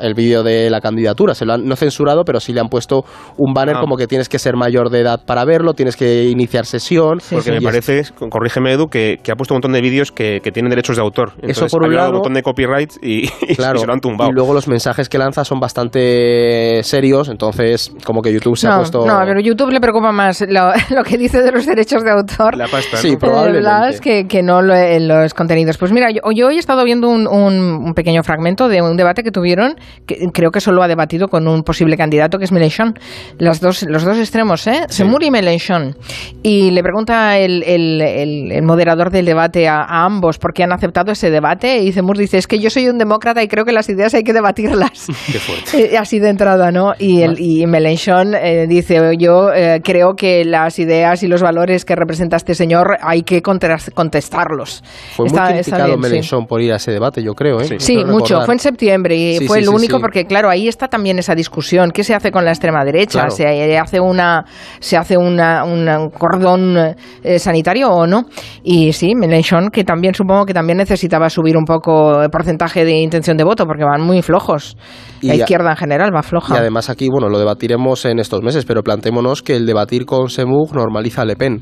el 0.00 0.14
vídeo 0.14 0.42
de 0.42 0.70
la 0.70 0.80
candidatura, 0.80 1.34
se 1.34 1.44
lo 1.44 1.54
han 1.54 1.66
no 1.66 1.76
censurado, 1.76 2.24
pero 2.24 2.40
sí 2.40 2.52
le 2.52 2.60
han 2.60 2.68
puesto 2.68 3.04
un 3.36 3.52
banner 3.52 3.70
Ah. 3.76 3.80
como 3.80 3.96
que 3.96 4.06
tienes 4.06 4.28
que 4.28 4.38
ser 4.38 4.56
mayor 4.56 4.90
de 4.90 5.00
edad 5.00 5.20
para 5.24 5.44
verlo, 5.44 5.74
tienes 5.74 5.96
que 5.96 6.24
iniciar 6.24 6.66
sesión 6.70 7.20
Sí, 7.20 7.34
Porque 7.34 7.50
sí. 7.50 7.56
me 7.56 7.60
parece, 7.60 8.02
corrígeme 8.30 8.72
Edu, 8.72 8.88
que, 8.88 9.18
que 9.22 9.32
ha 9.32 9.36
puesto 9.36 9.54
un 9.54 9.56
montón 9.56 9.72
de 9.72 9.80
vídeos 9.80 10.10
que, 10.12 10.40
que 10.42 10.50
tienen 10.52 10.70
derechos 10.70 10.96
de 10.96 11.02
autor. 11.02 11.32
Entonces, 11.42 11.70
por 11.70 11.84
ha 11.84 11.88
un 11.88 11.94
lado- 11.94 12.08
un 12.10 12.14
montón 12.16 12.34
de 12.34 12.42
copyright 12.42 12.92
y, 13.02 13.26
se 13.26 13.60
lo 13.86 13.92
han 13.92 14.00
tumbado. 14.00 14.30
y 14.30 14.32
luego 14.34 14.54
los 14.54 14.66
mensajes 14.68 15.08
que 15.08 15.18
lanza 15.18 15.44
son 15.44 15.60
bastante 15.60 16.82
serios, 16.82 17.28
entonces 17.28 17.92
como 18.04 18.22
que 18.22 18.32
YouTube 18.32 18.56
se 18.56 18.68
ha 18.68 18.76
puesto... 18.78 19.04
no, 19.06 19.20
pero 19.26 19.40
YouTube 19.40 19.70
le 19.70 19.80
preocupa 19.80 20.12
más 20.12 20.44
lo, 20.48 20.72
lo 20.96 21.04
que 21.04 21.18
dice 21.18 21.42
de 21.42 21.52
los 21.52 21.66
derechos 21.66 22.02
de 22.04 22.10
autor 22.10 22.56
La 22.56 22.66
pasta, 22.68 22.96
Sí, 22.96 23.12
¿no? 23.12 23.18
probablemente. 23.18 24.00
que, 24.00 24.26
que 24.26 24.42
no 24.42 24.62
lo- 24.62 24.74
en 24.74 25.08
los 25.08 25.34
contenidos. 25.34 25.76
Pues 25.78 25.92
mira, 25.92 26.10
yo, 26.10 26.20
yo 26.34 26.48
hoy 26.48 26.56
he 26.56 26.58
estado 26.58 26.84
viendo 26.84 27.08
un, 27.08 27.26
un- 27.26 27.84
un 27.84 27.94
pequeño 27.94 28.22
fragmento 28.22 28.68
de 28.68 28.82
un 28.82 28.96
debate 28.96 29.22
que 29.22 29.30
tuvieron, 29.30 29.74
que 30.06 30.28
creo 30.32 30.50
que 30.50 30.60
solo 30.60 30.82
ha 30.82 30.88
debatido 30.88 31.28
con 31.28 31.46
un 31.48 31.62
posible 31.62 31.96
candidato, 31.96 32.38
que 32.38 32.44
es 32.44 32.52
Mélenchon. 32.52 32.94
Los 33.38 33.60
dos, 33.60 33.82
los 33.88 34.04
dos 34.04 34.18
extremos, 34.18 34.66
¿eh? 34.66 34.84
Semur 34.88 35.22
y 35.22 35.30
Mélenchon. 35.30 35.96
Y 36.42 36.59
le 36.70 36.82
pregunta 36.82 37.38
el, 37.38 37.62
el- 37.62 38.00
el- 38.02 38.52
el 38.52 38.62
moderador 38.62 39.10
del 39.10 39.24
debate 39.26 39.66
a, 39.68 39.76
a 39.82 40.04
ambos 40.04 40.10
ambos 40.10 40.38
porque 40.38 40.62
han 40.64 40.72
aceptado 40.72 41.12
ese 41.12 41.30
debate. 41.30 41.78
Y 41.78 41.92
Zemmour 41.92 42.18
dice, 42.18 42.36
es 42.36 42.46
que 42.48 42.58
yo 42.58 42.68
soy 42.68 42.88
un 42.88 42.98
demócrata 42.98 43.42
y 43.42 43.48
creo 43.48 43.64
que 43.64 43.72
las 43.72 43.88
ideas 43.88 44.12
hay 44.12 44.22
que 44.24 44.32
debatirlas. 44.32 45.06
Qué 45.32 45.38
fuerte. 45.38 45.94
Eh, 45.94 45.96
así 45.96 46.18
de 46.18 46.28
entrada, 46.30 46.72
¿no? 46.72 46.92
Y, 46.98 47.22
el, 47.22 47.36
y 47.38 47.64
Mélenchon 47.66 48.34
eh, 48.34 48.66
dice, 48.68 48.98
yo 49.18 49.52
eh, 49.54 49.80
creo 49.84 50.14
que 50.16 50.44
las 50.44 50.78
ideas 50.80 51.22
y 51.22 51.28
los 51.28 51.42
valores 51.42 51.84
que 51.84 51.94
representa 51.94 52.36
este 52.36 52.54
señor 52.54 52.98
hay 53.00 53.22
que 53.22 53.40
contestarlos. 53.40 54.82
Fue 55.16 55.26
Está- 55.26 55.44
muy 55.44 55.52
criticado 55.54 55.84
bien, 55.86 55.96
sí. 55.96 56.02
Mélenchon 56.02 56.46
por 56.46 56.60
ir 56.60 56.72
a 56.72 56.76
ese 56.76 56.90
debate, 56.90 57.22
yo 57.22 57.34
creo. 57.34 57.60
¿eh? 57.60 57.78
Sí. 57.78 58.04
Mucho. 58.04 58.40
Fue 58.42 58.54
en 58.54 58.58
septiembre 58.60 59.14
y 59.16 59.38
Sí, 59.38 59.46
fue 59.46 59.60
el 59.60 59.68
único 59.68 60.00
porque, 60.00 60.26
claro, 60.26 60.50
ahí 60.50 60.66
está 60.68 60.88
también 60.88 61.18
esa 61.18 61.34
discusión. 61.34 61.92
¿Qué 61.92 62.02
se 62.02 62.14
hace 62.14 62.32
con 62.32 62.44
la 62.44 62.50
extrema 62.50 62.84
derecha? 62.84 63.20
Claro. 63.20 63.30
¿Se 63.30 63.78
hace 63.78 64.00
una 64.00 64.44
se 64.80 64.96
hace 64.96 65.16
una, 65.16 65.64
una- 65.64 66.00
un 66.00 66.10
cordón 66.10 66.49
eh, 66.56 67.38
sanitario 67.38 67.90
o 67.90 68.06
no? 68.06 68.24
Y 68.62 68.92
sí, 68.92 69.14
Mélenchon, 69.14 69.68
que 69.70 69.84
también 69.84 70.14
supongo 70.14 70.44
que 70.46 70.54
también 70.54 70.78
necesitaba 70.78 71.28
subir 71.30 71.56
un 71.56 71.64
poco 71.64 72.22
el 72.22 72.30
porcentaje 72.30 72.84
de 72.84 72.92
intención 72.98 73.36
de 73.36 73.44
voto 73.44 73.66
porque 73.66 73.84
van 73.84 74.00
muy 74.02 74.22
flojos. 74.22 74.76
Y 75.20 75.28
la 75.28 75.32
a- 75.34 75.36
izquierda 75.36 75.70
en 75.70 75.76
general 75.76 76.14
va 76.14 76.20
Y 76.20 76.22
floja. 76.22 76.56
además 76.56 76.88
aquí, 76.90 77.08
bueno, 77.10 77.28
lo 77.28 77.38
debatiremos 77.38 78.04
en 78.04 78.18
estos 78.18 78.42
meses, 78.42 78.64
pero 78.64 78.82
plantémonos 78.82 79.42
que 79.42 79.56
el 79.56 79.66
debatir 79.66 80.04
con 80.06 80.28
Semug 80.30 80.74
normaliza 80.74 81.22
a 81.22 81.24
Le 81.24 81.36
Pen. 81.36 81.60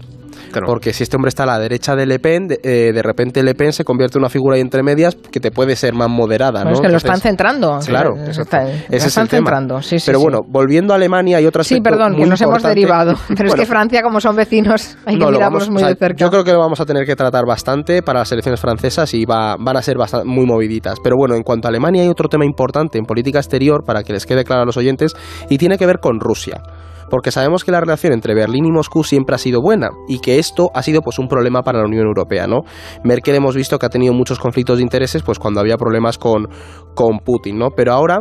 Claro. 0.50 0.66
Porque 0.66 0.92
si 0.92 1.02
este 1.02 1.16
hombre 1.16 1.28
está 1.28 1.42
a 1.42 1.46
la 1.46 1.58
derecha 1.58 1.94
de 1.96 2.06
Le 2.06 2.18
Pen, 2.18 2.48
de, 2.48 2.60
eh, 2.62 2.92
de 2.92 3.02
repente 3.02 3.42
Le 3.42 3.54
Pen 3.54 3.72
se 3.72 3.84
convierte 3.84 4.18
en 4.18 4.22
una 4.22 4.28
figura 4.30 4.56
ahí 4.56 4.60
entre 4.60 4.82
medias 4.82 5.14
que 5.16 5.40
te 5.40 5.50
puede 5.50 5.76
ser 5.76 5.94
más 5.94 6.08
moderada, 6.08 6.62
Bueno, 6.62 6.70
¿no? 6.70 6.74
es 6.76 6.80
que 6.80 6.88
lo 6.88 6.96
están 6.96 7.20
centrando. 7.20 7.78
Claro, 7.86 8.14
está- 8.26 8.64
lo 8.64 8.68
es 8.88 9.04
están 9.04 9.28
tema. 9.28 9.38
centrando. 9.38 9.82
Sí, 9.82 9.98
sí, 9.98 10.06
Pero 10.06 10.18
sí. 10.18 10.24
bueno, 10.24 10.40
volviendo 10.48 10.92
a 10.92 10.96
Alemania 10.96 11.38
hay 11.38 11.46
otro 11.46 11.62
Sí, 11.64 11.80
perdón, 11.80 12.16
que 12.16 12.26
nos 12.26 12.40
hemos 12.40 12.62
derivado. 12.62 13.14
Pero 13.36 13.48
es 13.48 13.54
que 13.54 13.66
Francia, 13.66 14.02
como 14.02 14.20
son 14.20 14.36
vecinos, 14.36 14.96
hay 15.04 15.14
que 15.14 15.20
no, 15.20 15.26
lo 15.30 15.38
mirarlos 15.38 15.68
vamos- 15.68 15.70
muy 15.70 15.76
o 15.82 15.86
sea, 15.86 15.88
de 15.88 15.96
cerca. 15.96 16.16
Yo 16.18 16.30
creo 16.30 16.44
que 16.44 16.52
lo 16.52 16.60
vamos 16.60 16.80
a 16.80 16.86
tener 16.86 17.04
que 17.04 17.14
tratar 17.16 17.44
bastante 17.46 18.02
para 18.02 18.20
las 18.20 18.32
elecciones 18.32 18.60
francesas 18.60 19.12
y 19.14 19.24
va, 19.24 19.56
van 19.58 19.76
a 19.76 19.82
ser 19.82 19.96
bastante, 19.98 20.26
muy 20.26 20.46
moviditas. 20.46 20.98
Pero 21.02 21.16
bueno, 21.16 21.34
en 21.34 21.42
cuanto 21.42 21.68
a 21.68 21.70
Alemania 21.70 22.02
hay 22.02 22.08
otro 22.08 22.28
tema 22.28 22.44
importante 22.44 22.98
en 22.98 23.04
política 23.04 23.38
exterior 23.38 23.84
para 23.84 24.02
que 24.02 24.12
les 24.12 24.24
quede 24.26 24.44
claro 24.44 24.62
a 24.62 24.64
los 24.64 24.76
oyentes 24.76 25.14
y 25.50 25.58
tiene 25.58 25.76
que 25.78 25.86
ver 25.86 25.98
con 26.00 26.20
Rusia. 26.20 26.62
Porque 27.10 27.30
sabemos 27.30 27.64
que 27.64 27.72
la 27.72 27.80
relación 27.80 28.12
entre 28.12 28.34
Berlín 28.34 28.66
y 28.66 28.70
Moscú 28.70 29.04
siempre 29.04 29.34
ha 29.34 29.38
sido 29.38 29.60
buena 29.60 29.88
y 30.08 30.20
que 30.20 30.38
esto 30.38 30.70
ha 30.74 30.82
sido 30.82 31.00
pues 31.02 31.18
un 31.18 31.28
problema 31.28 31.62
para 31.62 31.78
la 31.78 31.86
Unión 31.86 32.06
Europea, 32.06 32.46
¿no? 32.46 32.60
Merkel 33.04 33.34
hemos 33.34 33.56
visto 33.56 33.78
que 33.78 33.86
ha 33.86 33.90
tenido 33.90 34.12
muchos 34.12 34.38
conflictos 34.38 34.78
de 34.78 34.82
intereses 34.82 35.22
pues 35.22 35.38
cuando 35.38 35.60
había 35.60 35.76
problemas 35.76 36.18
con, 36.18 36.48
con 36.94 37.18
Putin, 37.18 37.58
¿no? 37.58 37.68
Pero 37.70 37.92
ahora 37.92 38.20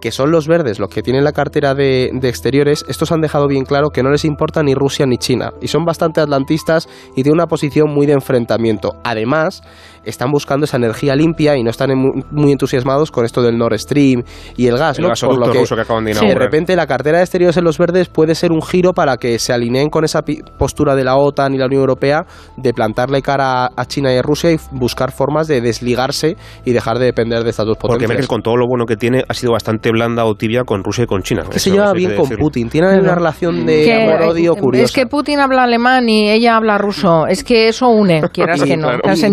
que 0.00 0.12
son 0.12 0.30
los 0.30 0.46
verdes 0.46 0.78
los 0.78 0.90
que 0.90 1.02
tienen 1.02 1.24
la 1.24 1.32
cartera 1.32 1.74
de, 1.74 2.10
de 2.12 2.28
exteriores, 2.28 2.84
estos 2.88 3.12
han 3.12 3.20
dejado 3.20 3.48
bien 3.48 3.64
claro 3.64 3.90
que 3.90 4.02
no 4.02 4.10
les 4.10 4.24
importa 4.24 4.62
ni 4.62 4.74
Rusia 4.74 5.06
ni 5.06 5.18
China. 5.18 5.52
Y 5.60 5.68
son 5.68 5.84
bastante 5.84 6.20
atlantistas 6.20 6.88
y 7.12 7.22
tienen 7.22 7.34
una 7.34 7.46
posición 7.46 7.92
muy 7.92 8.06
de 8.06 8.12
enfrentamiento. 8.12 8.92
Además, 9.04 9.62
están 10.04 10.30
buscando 10.30 10.64
esa 10.64 10.76
energía 10.76 11.14
limpia 11.16 11.56
y 11.56 11.62
no 11.62 11.70
están 11.70 11.90
en- 11.90 12.24
muy 12.30 12.52
entusiasmados 12.52 13.10
con 13.10 13.24
esto 13.24 13.42
del 13.42 13.56
Nord 13.58 13.78
Stream 13.78 14.22
y 14.56 14.66
el 14.66 14.76
gas, 14.78 14.98
El 14.98 15.02
¿no? 15.04 15.08
gasoducto 15.10 15.52
ruso 15.52 15.74
que 15.74 15.82
acaban 15.82 16.04
de 16.04 16.14
de 16.14 16.34
repente 16.34 16.76
la 16.76 16.86
cartera 16.86 17.18
de 17.18 17.24
exteriores 17.24 17.56
en 17.56 17.64
los 17.64 17.78
verdes 17.78 18.08
puede 18.08 18.34
ser 18.34 18.52
un 18.52 18.62
giro 18.62 18.92
para 18.92 19.16
que 19.16 19.38
se 19.38 19.52
alineen 19.52 19.88
con 19.90 20.04
esa 20.04 20.22
postura 20.58 20.94
de 20.94 21.04
la 21.04 21.16
OTAN 21.16 21.54
y 21.54 21.58
la 21.58 21.66
Unión 21.66 21.80
Europea 21.80 22.24
de 22.56 22.72
plantarle 22.72 23.22
cara 23.22 23.66
a- 23.66 23.84
China 23.86 24.12
y 24.12 24.16
a 24.16 24.22
Rusia 24.22 24.52
y 24.52 24.58
buscar 24.72 25.12
formas 25.12 25.48
de 25.48 25.60
desligarse 25.60 26.36
y 26.64 26.72
dejar 26.72 26.98
de 26.98 27.06
depender 27.06 27.42
de 27.44 27.50
estas 27.50 27.66
dos 27.66 27.76
Porque 27.78 27.94
potencias. 27.94 28.08
Merkel, 28.10 28.28
con 28.28 28.42
todo 28.42 28.56
lo 28.56 28.66
bueno 28.66 28.84
que 28.84 28.96
tiene, 28.96 29.24
ha 29.28 29.34
sido 29.34 29.52
bastante 29.52 29.90
blanda 29.90 30.24
o 30.26 30.34
tibia 30.34 30.64
con 30.64 30.84
Rusia 30.84 31.04
y 31.04 31.06
con 31.06 31.22
China. 31.22 31.44
que 31.50 31.58
se 31.58 31.70
lleva 31.70 31.92
bien 31.92 32.14
con. 32.16 32.28
Putin. 32.38 32.68
Tienen 32.68 33.00
una 33.00 33.14
relación 33.14 33.64
de 33.66 33.84
Que, 33.84 33.94
amor-odio 34.08 34.54
curiosa. 34.54 34.84
Es 34.84 34.92
que 34.92 35.06
Putin 35.06 35.40
habla 35.40 35.64
alemán 35.64 36.08
y 36.08 36.30
ella 36.30 36.56
habla 36.56 36.76
ruso. 36.78 37.26
Es 37.26 37.42
que 37.42 37.68
eso 37.68 37.88
une, 37.88 38.22
quieras 38.32 38.60
Y, 38.64 38.68
que 38.68 38.76
no. 38.76 38.88
claro, 38.88 39.16
se 39.16 39.26
y 39.26 39.30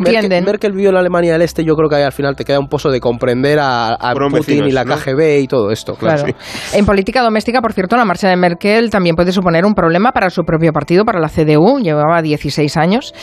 Entienden. 0.55 0.65
Merkel 0.65 0.71
vivió 0.71 0.89
en 0.89 0.93
la 0.95 0.99
Alemania 1.01 1.33
del 1.33 1.41
Este, 1.41 1.63
yo 1.63 1.75
creo 1.75 1.89
que 1.89 1.95
ahí 1.97 2.03
al 2.03 2.11
final 2.11 2.35
te 2.35 2.43
queda 2.45 2.59
un 2.59 2.67
pozo 2.67 2.89
de 2.89 2.99
comprender 2.99 3.59
a, 3.61 3.97
Putin 4.13 4.31
vecinos, 4.39 4.69
y 4.69 4.71
la 4.71 4.83
¿no? 4.83 4.95
KGB 4.95 5.39
y 5.41 5.47
todo 5.47 5.71
esto, 5.71 5.95
claro. 5.95 6.23
Claro. 6.23 6.37
En 6.73 6.85
política 6.85 7.21
doméstica, 7.21 7.61
por 7.61 7.73
cierto, 7.73 7.97
la 7.97 8.05
marcha 8.05 8.29
de 8.29 8.35
Merkel 8.37 8.89
también 8.89 9.15
puede 9.15 9.31
suponer 9.31 9.65
un 9.65 9.73
problema 9.73 10.11
para 10.11 10.29
su 10.29 10.43
propio 10.43 10.71
partido, 10.71 11.03
para 11.05 11.19
la 11.19 11.29
CDU, 11.29 11.79
llevaba 11.81 12.21
16 12.21 12.77
años, 12.77 13.13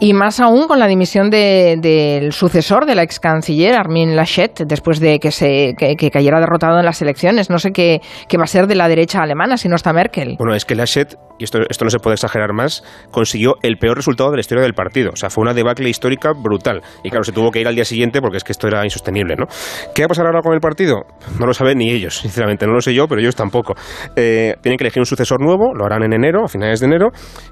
y 0.00 0.12
más 0.14 0.40
aún 0.40 0.66
con 0.66 0.78
la 0.78 0.86
dimisión 0.86 1.30
de- 1.30 1.76
del 1.80 2.32
sucesor 2.32 2.86
de 2.86 2.94
la 2.94 3.02
ex 3.02 3.20
canciller, 3.20 3.74
Armin 3.74 4.16
Laschet, 4.16 4.64
después 4.66 5.00
de 5.00 5.18
que, 5.18 5.30
se, 5.30 5.74
que, 5.78 5.94
que 5.96 6.10
cayera 6.10 6.40
derrotado 6.40 6.78
en 6.78 6.84
las 6.84 7.00
elecciones. 7.02 7.50
No 7.50 7.58
sé 7.58 7.70
qué, 7.72 8.00
qué 8.28 8.36
va 8.36 8.44
a 8.44 8.46
ser 8.48 8.66
de 8.66 8.74
la 8.74 8.88
derecha 8.88 9.20
alemana 9.22 9.56
si 9.56 9.68
no 9.68 9.76
está 9.76 9.92
Merkel. 9.92 10.36
Bueno, 10.38 10.54
es 10.54 10.64
que 10.64 10.74
Laschet, 10.74 11.16
y 11.38 11.44
esto, 11.44 11.58
esto 11.68 11.84
no 11.84 11.90
se 11.90 11.98
puede 11.98 12.14
exagerar 12.14 12.52
más, 12.52 12.82
consiguió 13.10 13.54
el 13.62 13.76
peor 13.78 13.96
resultado 13.96 14.30
de 14.30 14.36
la 14.36 14.40
historia 14.40 14.62
del 14.62 14.74
partido. 14.74 15.10
O 15.12 15.16
sea, 15.16 15.30
fue 15.30 15.42
una 15.42 15.54
debacle 15.54 15.88
histórica 15.88 16.32
brutal. 16.32 16.79
Y 17.02 17.10
claro, 17.10 17.24
se 17.24 17.32
tuvo 17.32 17.50
que 17.50 17.60
ir 17.60 17.68
al 17.68 17.74
día 17.74 17.84
siguiente 17.84 18.20
porque 18.20 18.36
es 18.36 18.44
que 18.44 18.52
esto 18.52 18.66
era 18.66 18.84
insostenible, 18.84 19.36
¿no? 19.36 19.46
¿Qué 19.94 20.02
va 20.02 20.06
a 20.06 20.08
pasar 20.08 20.26
ahora 20.26 20.40
con 20.42 20.54
el 20.54 20.60
partido? 20.60 21.06
No 21.38 21.46
lo 21.46 21.54
saben 21.54 21.78
ni 21.78 21.90
ellos, 21.90 22.16
sinceramente. 22.22 22.66
No 22.66 22.72
lo 22.72 22.80
sé 22.80 22.94
yo, 22.94 23.06
pero 23.08 23.20
ellos 23.20 23.36
tampoco. 23.36 23.74
Eh, 24.16 24.54
tienen 24.62 24.76
que 24.78 24.84
elegir 24.84 25.00
un 25.00 25.06
sucesor 25.06 25.40
nuevo, 25.40 25.74
lo 25.74 25.84
harán 25.84 26.02
en 26.02 26.12
enero, 26.12 26.44
a 26.44 26.48
finales 26.48 26.80
de 26.80 26.86
enero. 26.86 27.08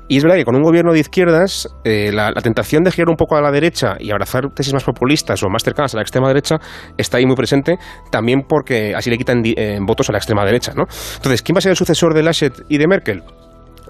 Y 0.09 0.17
es 0.19 0.23
verdad 0.23 0.37
que 0.37 0.45
con 0.45 0.57
un 0.57 0.63
gobierno 0.63 0.93
de 0.93 1.01
izquierdas, 1.01 1.69
eh, 1.85 2.11
la, 2.13 2.33
tentación 2.43 2.83
de 2.85 2.93
girar 2.93 3.11
un 3.11 3.17
poco 3.17 3.37
a 3.37 3.43
la 3.43 3.51
derecha 3.51 3.97
y 3.99 4.11
abrazar 4.11 4.49
tesis 4.55 4.73
más 4.73 4.85
populistas 4.85 5.43
o 5.43 5.49
más 5.49 5.63
cercanas 5.63 5.95
a 5.95 5.99
la 5.99 6.03
extrema 6.03 6.29
derecha 6.29 6.57
está 6.97 7.19
ahí 7.19 7.27
muy 7.27 7.37
presente, 7.37 7.77
también 8.11 8.43
porque 8.49 8.95
así 8.95 9.11
le 9.11 9.19
quitan 9.19 9.43
eh, 9.45 9.79
votos 9.83 10.09
a 10.09 10.13
la 10.13 10.19
extrema 10.19 10.45
derecha, 10.45 10.73
¿no? 10.75 10.85
Entonces, 11.17 11.43
¿quién 11.43 11.57
va 11.57 11.59
a 11.59 11.63
ser 11.63 11.71
el 11.71 11.77
sucesor 11.77 12.15
de 12.15 12.23
Laschet 12.23 12.65
y 12.69 12.79
de 12.79 12.87
Merkel? 12.87 13.23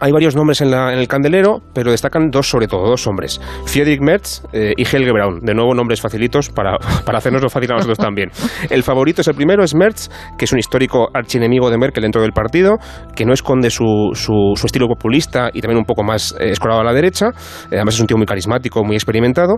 Hay 0.00 0.12
varios 0.12 0.37
nombres 0.37 0.61
en, 0.61 0.73
el 0.73 1.09
candelero, 1.09 1.61
pero 1.73 1.90
destacan 1.90 2.31
dos 2.31 2.49
sobre 2.49 2.67
todo, 2.69 2.88
dos 2.88 3.07
hombres. 3.07 3.40
Friedrich 3.67 4.00
Merz 4.00 4.43
eh, 4.52 4.73
y 4.76 4.83
Helge 4.83 5.12
Braun. 5.12 5.40
De 5.40 5.55
nuevo, 5.55 5.75
nombres 5.75 6.00
facilitos 6.00 6.49
para, 6.50 6.78
para 7.05 7.19
hacernoslo 7.19 7.49
fácil 7.50 7.73
a 7.73 7.75
nosotros 7.76 7.99
también. 7.99 8.31
El 8.71 8.83
favorito 8.83 9.21
es 9.23 9.28
el 9.28 9.35
primero, 9.35 9.62
es 9.64 9.75
Merz, 9.75 10.09
que 10.38 10.45
es 10.45 10.52
un 10.52 10.59
histórico 10.59 11.09
archienemigo 11.12 11.71
de 11.71 11.78
Merkel 11.78 12.02
dentro 12.02 12.23
del 12.23 12.33
partido, 12.33 12.76
que 13.14 13.25
no 13.25 13.33
esconde 13.33 13.71
su, 13.71 13.85
su- 14.14 14.52
su 14.55 14.67
estilo 14.67 14.87
populista 14.87 15.50
y 15.52 15.61
también 15.61 15.78
un 15.78 15.85
poco 15.85 16.02
más 16.02 16.35
eh, 16.38 16.50
escorado 16.50 16.81
a 16.81 16.85
la 16.85 16.93
derecha. 16.93 17.26
Eh, 17.71 17.76
Además 17.78 17.95
es 17.95 18.00
un 18.00 18.07
tío 18.07 18.17
muy 18.17 18.26
carismático, 18.26 18.85
muy 18.85 18.97
experimentado. 18.97 19.57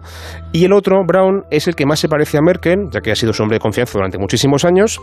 Y 0.52 0.64
el 0.64 0.72
otro, 0.72 1.02
Braun, 1.06 1.42
es 1.50 1.68
el 1.68 1.74
que 1.74 1.86
más 1.86 2.00
se 2.00 2.08
parece 2.08 2.38
a 2.38 2.40
Merkel, 2.42 2.88
ya 2.90 3.00
que 3.00 3.10
ha 3.12 3.16
sido 3.16 3.32
su 3.32 3.42
hombre 3.42 3.56
de 3.56 3.60
confianza 3.60 3.92
durante 3.94 4.18
muchísimos 4.18 4.64
años. 4.64 4.98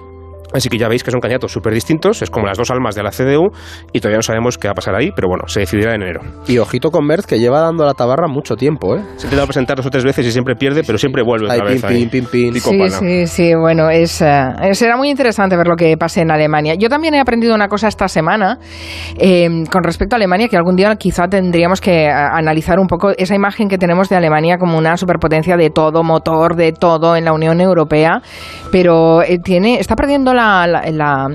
Así 0.53 0.69
que 0.69 0.77
ya 0.77 0.87
veis 0.87 1.03
que 1.03 1.11
son 1.11 1.19
candidatos 1.19 1.51
súper 1.51 1.73
distintos, 1.73 2.21
es 2.21 2.29
como 2.29 2.45
las 2.45 2.57
dos 2.57 2.71
almas 2.71 2.95
de 2.95 3.03
la 3.03 3.11
CDU 3.11 3.49
y 3.91 3.99
todavía 3.99 4.17
no 4.17 4.23
sabemos 4.23 4.57
qué 4.57 4.67
va 4.67 4.71
a 4.71 4.75
pasar 4.75 4.95
ahí, 4.95 5.11
pero 5.15 5.27
bueno, 5.27 5.43
se 5.47 5.61
decidirá 5.61 5.93
en 5.93 6.01
enero. 6.03 6.21
Y 6.47 6.57
ojito 6.57 6.89
con 6.91 7.05
Merz, 7.05 7.25
que 7.25 7.39
lleva 7.39 7.59
dando 7.61 7.83
a 7.83 7.87
la 7.87 7.93
tabarra 7.93 8.27
mucho 8.27 8.55
tiempo, 8.55 8.95
¿eh? 8.95 9.01
Se 9.17 9.27
intenta 9.27 9.45
presentar 9.45 9.77
dos 9.77 9.85
o 9.85 9.89
tres 9.89 10.03
veces 10.03 10.25
y 10.25 10.31
siempre 10.31 10.55
pierde, 10.55 10.83
pero 10.85 10.97
siempre 10.97 11.23
vuelve 11.23 11.47
Ay, 11.49 11.59
otra 11.59 11.69
vez. 11.69 11.81
pin, 11.81 11.89
ahí. 11.89 12.05
pin, 12.07 12.25
pin, 12.25 12.53
pin. 12.53 12.61
Sí, 12.61 12.89
sí, 12.89 13.27
sí, 13.27 13.55
bueno, 13.55 13.89
es, 13.89 14.21
eh, 14.21 14.73
será 14.73 14.97
muy 14.97 15.09
interesante 15.09 15.57
ver 15.57 15.67
lo 15.67 15.75
que 15.75 15.97
pase 15.97 16.21
en 16.21 16.31
Alemania. 16.31 16.75
Yo 16.75 16.89
también 16.89 17.13
he 17.13 17.19
aprendido 17.19 17.53
una 17.53 17.67
cosa 17.67 17.87
esta 17.87 18.07
semana 18.07 18.59
eh, 19.17 19.49
con 19.71 19.83
respecto 19.83 20.15
a 20.15 20.17
Alemania, 20.17 20.47
que 20.47 20.57
algún 20.57 20.75
día 20.75 20.95
quizá 20.95 21.27
tendríamos 21.27 21.81
que 21.81 22.05
eh, 22.05 22.09
analizar 22.11 22.79
un 22.79 22.87
poco 22.87 23.11
esa 23.17 23.35
imagen 23.35 23.67
que 23.67 23.77
tenemos 23.77 24.09
de 24.09 24.15
Alemania 24.15 24.57
como 24.57 24.77
una 24.77 24.97
superpotencia 24.97 25.57
de 25.57 25.69
todo, 25.69 26.03
motor 26.03 26.55
de 26.55 26.71
todo 26.71 27.15
en 27.15 27.25
la 27.25 27.33
Unión 27.33 27.61
Europea, 27.61 28.21
pero 28.71 29.21
eh, 29.23 29.39
tiene, 29.39 29.79
está 29.79 29.95
perdiendo 29.95 30.33
la, 30.37 30.67
la, 30.67 30.81
la- 30.91 31.27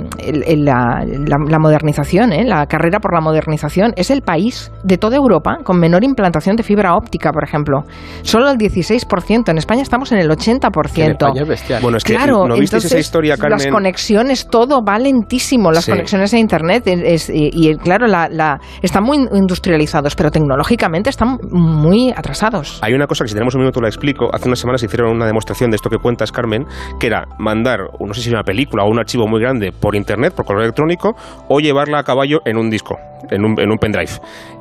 la- 0.56 1.04
la- 1.04 1.38
la 1.49 1.59
modernización, 1.59 2.32
¿eh? 2.32 2.44
la 2.44 2.66
carrera 2.66 2.99
por 3.00 3.12
la 3.14 3.21
modernización. 3.21 3.92
Es 3.97 4.11
el 4.11 4.23
país 4.23 4.73
de 4.85 4.97
toda 4.99 5.16
Europa 5.16 5.59
con 5.64 5.78
menor 5.78 6.04
implantación 6.04 6.56
de 6.56 6.62
fibra 6.62 6.94
óptica, 6.97 7.32
por 7.32 7.44
ejemplo. 7.44 7.82
Solo 8.23 8.50
el 8.50 8.56
16%. 8.59 9.50
En 9.50 9.59
España 9.59 9.82
estamos 9.82 10.12
en 10.12 10.18
el 10.18 10.30
80%. 10.30 10.92
Que 10.94 11.02
en 11.04 11.11
España 11.12 11.42
es 11.42 11.49
bestial. 11.49 11.82
Bueno, 11.82 11.99
es 11.99 12.04
que 12.04 12.14
Claro, 12.14 12.47
¿no 12.47 12.54
visteis 12.56 12.85
esa 12.85 12.88
entonces, 12.88 13.00
historia, 13.06 13.37
Carmen? 13.37 13.59
las 13.59 13.66
conexiones, 13.66 14.47
todo 14.49 14.82
va 14.85 14.99
lentísimo, 14.99 15.71
las 15.73 15.85
Sí. 15.85 15.90
conexiones 15.90 16.32
a 16.35 16.38
Internet, 16.38 16.85
es- 16.87 17.28
y, 17.28 17.50
y, 17.52 17.76
claro, 17.76 18.06
la, 18.06 18.28
la- 18.28 18.61
están 18.82 19.04
muy 19.04 19.18
industrializados, 19.32 20.14
pero 20.14 20.30
tecnológicamente 20.30 21.11
están 21.11 21.38
muy 21.50 22.11
atrasados. 22.16 22.78
Hay 22.82 22.94
una 22.94 23.06
cosa 23.06 23.25
que 23.25 23.28
si 23.28 23.35
tenemos 23.35 23.54
un 23.54 23.61
minuto 23.62 23.80
la 23.80 23.88
explico. 23.88 24.30
Hace 24.32 24.49
unas 24.49 24.59
semanas 24.59 24.82
hicieron 24.82 25.11
una 25.12 25.26
demostración 25.26 25.71
de 25.71 25.76
esto 25.76 25.90
que 25.90 25.99
cuentas, 25.99 26.30
Carmen, 26.32 26.66
que 27.00 27.06
era 27.09 27.26
mandar, 27.38 27.80
no 28.00 28.14
sé 28.14 28.21
si 28.23 28.30
una 28.30 28.42
película 28.44 28.85
o 28.85 28.90
un 28.92 29.00
archivo 29.00 29.26
muy 29.26 29.40
grande 29.40 29.72
por 29.72 29.96
internet, 29.96 30.34
por 30.34 30.44
correo 30.44 30.62
electrónico, 30.62 31.16
o 31.49 31.61
llevarla 31.61 31.99
a 31.99 32.04
caballo 32.04 32.40
en 32.44 32.56
un 32.56 32.70
disco, 32.70 32.99
en 33.31 33.45
un, 33.45 33.61
en 33.61 33.71
un 33.71 33.79
pendrive. 33.79 34.11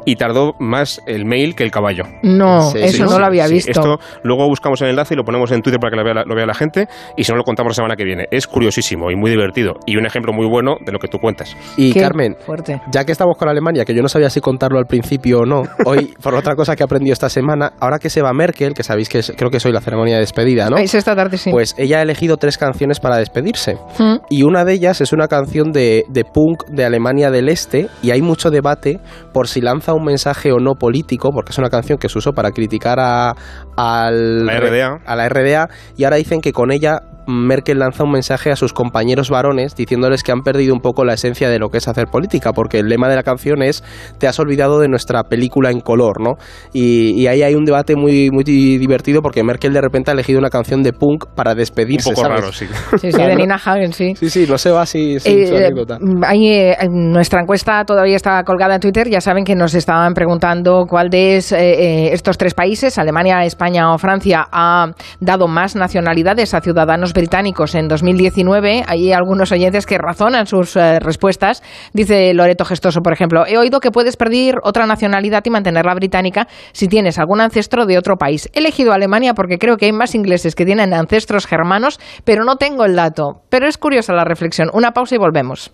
Y 0.06 0.16
tardó 0.16 0.54
más 0.60 1.00
el 1.06 1.26
mail 1.26 1.56
que 1.56 1.64
el 1.64 1.70
caballo. 1.72 2.04
No, 2.24 2.72
Sí, 2.72 2.80
eso 2.80 2.92
sí, 2.98 3.02
no 3.04 3.10
sí, 3.10 3.20
lo 3.20 3.26
había 3.26 3.48
Sí, 3.48 3.54
visto. 3.54 3.72
Esto 3.72 4.00
luego 4.24 4.48
buscamos 4.48 4.82
el 4.82 4.90
enlace 4.90 5.14
y 5.14 5.18
lo 5.18 5.24
ponemos 5.24 5.52
en 5.52 5.62
Twitter 5.62 5.80
para 5.80 5.92
que 5.92 5.98
lo 5.98 6.04
vea, 6.04 6.14
la, 6.16 6.24
lo 6.26 6.36
vea 6.36 6.46
la 6.46 6.54
gente 6.56 6.88
y 7.16 7.24
si 7.24 7.32
no 7.32 7.38
lo 7.38 7.44
contamos 7.44 7.72
la 7.72 7.76
semana 7.76 7.96
que 7.96 8.04
viene. 8.04 8.26
Es 8.32 8.48
curiosísimo 8.48 9.12
y 9.12 9.16
muy 9.16 9.30
divertido 9.30 9.74
y 9.86 9.98
un 9.98 10.06
ejemplo 10.06 10.34
muy 10.34 10.48
bueno 10.48 10.76
de 10.84 10.92
lo 10.92 10.98
que 11.00 11.08
tú 11.08 11.20
cuentas. 11.20 11.56
Y 11.78 11.94
Qué 11.94 12.02
Carmen, 12.02 12.36
fuerte. 12.46 12.82
ya 12.92 13.06
que 13.06 13.12
estamos 13.12 13.38
con 13.38 13.48
Alemania, 13.50 13.86
que 13.86 13.94
yo 13.94 14.02
no 14.02 14.10
sabía 14.10 14.30
si 14.30 14.42
contarlo 14.42 14.80
al 14.80 14.86
principio 14.86 15.40
o 15.42 15.46
no, 15.46 15.64
hoy, 15.86 16.14
por 16.22 16.34
otra 16.36 16.56
cosa 16.56 16.76
que 16.76 16.84
he 16.84 16.86
aprendido 16.86 17.14
esta 17.14 17.30
semana, 17.30 17.74
ahora 17.80 18.00
que 18.00 18.10
se 18.10 18.22
va 18.22 18.34
Merkel, 18.34 18.74
que 18.74 18.84
sabéis 18.84 19.08
que 19.10 19.20
es- 19.20 19.34
creo 19.38 19.50
que 19.52 19.58
es 19.58 19.66
hoy 19.66 19.72
la 19.72 19.82
ceremonia 19.82 20.16
de 20.16 20.22
despedida, 20.22 20.70
¿no? 20.70 20.78
Es 20.78 20.94
esta 20.96 21.16
tarde, 21.16 21.38
sí. 21.38 21.52
Pues 21.52 21.76
ella 21.78 22.00
ha 22.00 22.02
elegido 22.02 22.38
tres 22.38 22.58
canciones 22.58 23.00
para 23.00 23.18
despedirse. 23.18 23.76
Mm. 24.00 24.16
Y 24.30 24.44
una 24.44 24.66
de 24.66 24.74
ellas 24.74 25.02
es 25.02 25.14
una 25.14 25.28
canción 25.28 25.72
de, 25.72 26.06
de 26.10 26.24
punk 26.26 26.66
de 26.68 26.86
Alemania 26.86 27.30
del 27.32 27.50
Este 27.50 27.88
y 28.04 28.12
hay 28.12 28.22
mucho 28.22 28.50
mucho 28.52 28.62
debate 28.62 29.00
por 29.34 29.48
si 29.48 29.62
lanza 29.62 29.94
un 29.94 30.04
mensaje 30.04 30.52
o 30.52 30.60
no 30.60 30.76
político, 30.76 31.32
porque 31.34 31.52
es 31.52 31.58
una 31.58 31.70
canción 31.70 31.98
que 31.98 32.10
se 32.10 32.18
usó 32.18 32.34
para 32.34 32.52
criticar 32.52 33.00
a, 33.00 33.34
al- 33.78 34.46
La 34.46 34.60
RDA. 34.60 35.00
a 35.06 35.16
la 35.16 35.30
RDA, 35.30 35.70
y 35.98 36.04
ahora 36.04 36.18
dicen 36.18 36.42
que 36.42 36.52
con 36.52 36.72
ella 36.72 37.02
Merkel 37.28 37.80
lanza 37.80 38.04
un 38.04 38.12
mensaje 38.12 38.52
a 38.52 38.56
sus 38.56 38.74
compañeros 38.74 39.30
varones 39.30 39.76
diciéndoles 39.76 40.24
que 40.24 40.32
han 40.32 40.42
perdido 40.42 40.74
un 40.74 40.82
poco 40.82 41.06
la 41.06 41.14
esencia 41.14 41.50
de 41.50 41.60
lo 41.60 41.70
que 41.70 41.78
es 41.78 41.88
hacer 41.88 42.08
política, 42.08 42.52
porque 42.54 42.80
el 42.80 42.88
lema 42.88 43.10
de 43.10 43.16
la 43.16 43.24
canción 43.24 43.62
es 43.62 43.84
te 44.18 44.28
has 44.28 44.40
olvidado 44.40 44.80
de 44.80 44.88
nuestra 44.88 45.24
película 45.24 45.70
en 45.72 45.80
color, 45.80 46.22
¿no? 46.22 46.32
Y, 46.74 47.12
y 47.22 47.28
ahí 47.28 47.42
hay 47.44 47.56
un 47.56 47.66
debate 47.66 47.96
muy, 47.96 48.30
muy 48.32 48.44
divertido 48.44 49.22
porque 49.22 49.44
Merkel 49.44 49.74
de 49.74 49.82
repente 49.82 50.12
ha 50.12 50.14
elegido 50.14 50.40
una 50.40 50.50
canción 50.50 50.84
de 50.84 50.94
punk 50.94 51.26
para 51.36 51.52
Un 51.52 51.58
despedirse, 51.58 52.10
poco 52.12 52.22
¿sabes? 52.22 52.40
raro, 52.42 52.52
sí. 52.52 52.66
Sí, 53.02 53.12
sí, 53.12 53.18
de 53.22 53.36
Nina 53.36 53.56
Hagen, 53.56 53.94
sí. 53.94 54.16
Sí, 54.16 54.30
sí, 54.30 54.46
no 54.48 54.58
se 54.58 54.72
va 54.72 54.82
así 54.84 55.20
sin 55.20 55.48
su 55.48 55.56
Eh, 55.56 55.66
anécdota. 55.66 55.98
hay, 56.28 56.48
eh, 56.48 56.78
nuestra 56.90 57.42
encuesta 57.42 57.84
todavía 57.86 58.16
está 58.16 58.44
colgada 58.44 58.76
en 58.76 58.82
Twitter. 58.82 59.10
Ya 59.10 59.22
saben 59.22 59.44
que 59.44 59.56
nos 59.56 59.74
estaban 59.74 60.14
preguntando 60.14 60.86
cuál 60.88 61.10
de 61.10 61.38
es, 61.38 61.52
eh, 61.52 62.14
estos 62.14 62.38
tres 62.38 62.54
países, 62.54 62.98
Alemania, 62.98 63.44
España 63.46 63.94
o 63.94 63.98
Francia, 63.98 64.48
ha 64.52 64.88
dado 65.20 65.48
más 65.48 65.76
nacionalidades 65.76 66.54
a 66.54 66.62
ciudadanos 66.62 67.11
británicos 67.14 67.76
en 67.76 67.88
2019. 67.88 68.84
Hay 68.88 69.12
algunos 69.12 69.52
oyentes 69.52 69.86
que 69.86 69.98
razonan 69.98 70.48
sus 70.48 70.76
eh, 70.76 71.00
respuestas. 71.00 71.64
Dice 71.94 72.34
Loreto 72.34 72.66
Gestoso, 72.66 73.02
por 73.02 73.14
ejemplo, 73.14 73.46
he 73.48 73.58
oído 73.58 73.80
que 73.80 73.92
puedes 73.92 74.18
pedir 74.18 74.56
otra 74.64 74.86
nacionalidad 74.86 75.44
y 75.46 75.50
mantenerla 75.50 75.94
británica 75.94 76.48
si 76.72 76.88
tienes 76.88 77.20
algún 77.20 77.42
ancestro 77.42 77.86
de 77.86 77.98
otro 77.98 78.18
país. 78.18 78.50
He 78.54 78.60
elegido 78.60 78.94
Alemania 78.94 79.34
porque 79.34 79.58
creo 79.58 79.78
que 79.78 79.86
hay 79.86 79.94
más 79.94 80.16
ingleses 80.16 80.56
que 80.56 80.66
tienen 80.66 80.94
ancestros 80.94 81.46
germanos, 81.46 82.00
pero 82.24 82.44
no 82.44 82.56
tengo 82.58 82.86
el 82.86 82.96
dato. 82.96 83.42
Pero 83.50 83.68
es 83.68 83.78
curiosa 83.78 84.14
la 84.14 84.24
reflexión. 84.24 84.70
Una 84.74 84.92
pausa 84.92 85.16
y 85.16 85.18
volvemos. 85.18 85.72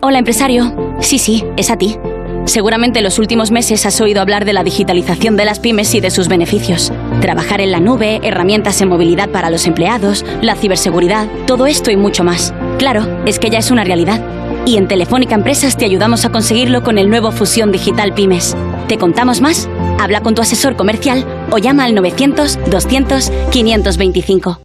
Hola, 0.00 0.18
empresario. 0.18 0.96
Sí, 1.00 1.18
sí, 1.18 1.44
es 1.56 1.70
a 1.70 1.76
ti. 1.76 1.96
Seguramente 2.44 3.00
en 3.00 3.04
los 3.04 3.18
últimos 3.18 3.50
meses 3.50 3.84
has 3.84 4.00
oído 4.00 4.22
hablar 4.22 4.44
de 4.44 4.52
la 4.52 4.62
digitalización 4.62 5.36
de 5.36 5.44
las 5.44 5.60
pymes 5.60 5.94
y 5.94 6.00
de 6.00 6.10
sus 6.10 6.28
beneficios. 6.28 6.92
Trabajar 7.20 7.60
en 7.60 7.72
la 7.72 7.80
nube, 7.80 8.20
herramientas 8.22 8.80
en 8.80 8.88
movilidad 8.88 9.28
para 9.30 9.50
los 9.50 9.66
empleados, 9.66 10.24
la 10.40 10.54
ciberseguridad, 10.54 11.26
todo 11.46 11.66
esto 11.66 11.90
y 11.90 11.96
mucho 11.96 12.22
más. 12.22 12.54
Claro, 12.78 13.22
es 13.26 13.40
que 13.40 13.50
ya 13.50 13.58
es 13.58 13.72
una 13.72 13.82
realidad. 13.82 14.24
Y 14.64 14.76
en 14.76 14.86
Telefónica 14.86 15.34
Empresas 15.34 15.76
te 15.76 15.84
ayudamos 15.84 16.24
a 16.24 16.30
conseguirlo 16.30 16.82
con 16.82 16.96
el 16.96 17.10
nuevo 17.10 17.32
Fusión 17.32 17.72
Digital 17.72 18.14
Pymes. 18.14 18.56
¿Te 18.86 18.98
contamos 18.98 19.40
más? 19.40 19.68
Habla 19.98 20.22
con 20.22 20.36
tu 20.36 20.42
asesor 20.42 20.76
comercial 20.76 21.26
o 21.50 21.58
llama 21.58 21.84
al 21.84 21.94
900 21.94 22.58
200 22.70 23.32
525. 23.50 24.60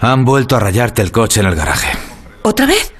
Han 0.00 0.24
vuelto 0.24 0.56
a 0.56 0.60
rayarte 0.60 1.00
el 1.00 1.12
coche 1.12 1.40
en 1.40 1.46
el 1.46 1.54
garaje. 1.54 1.88
¿Otra 2.42 2.66
vez? 2.66 2.92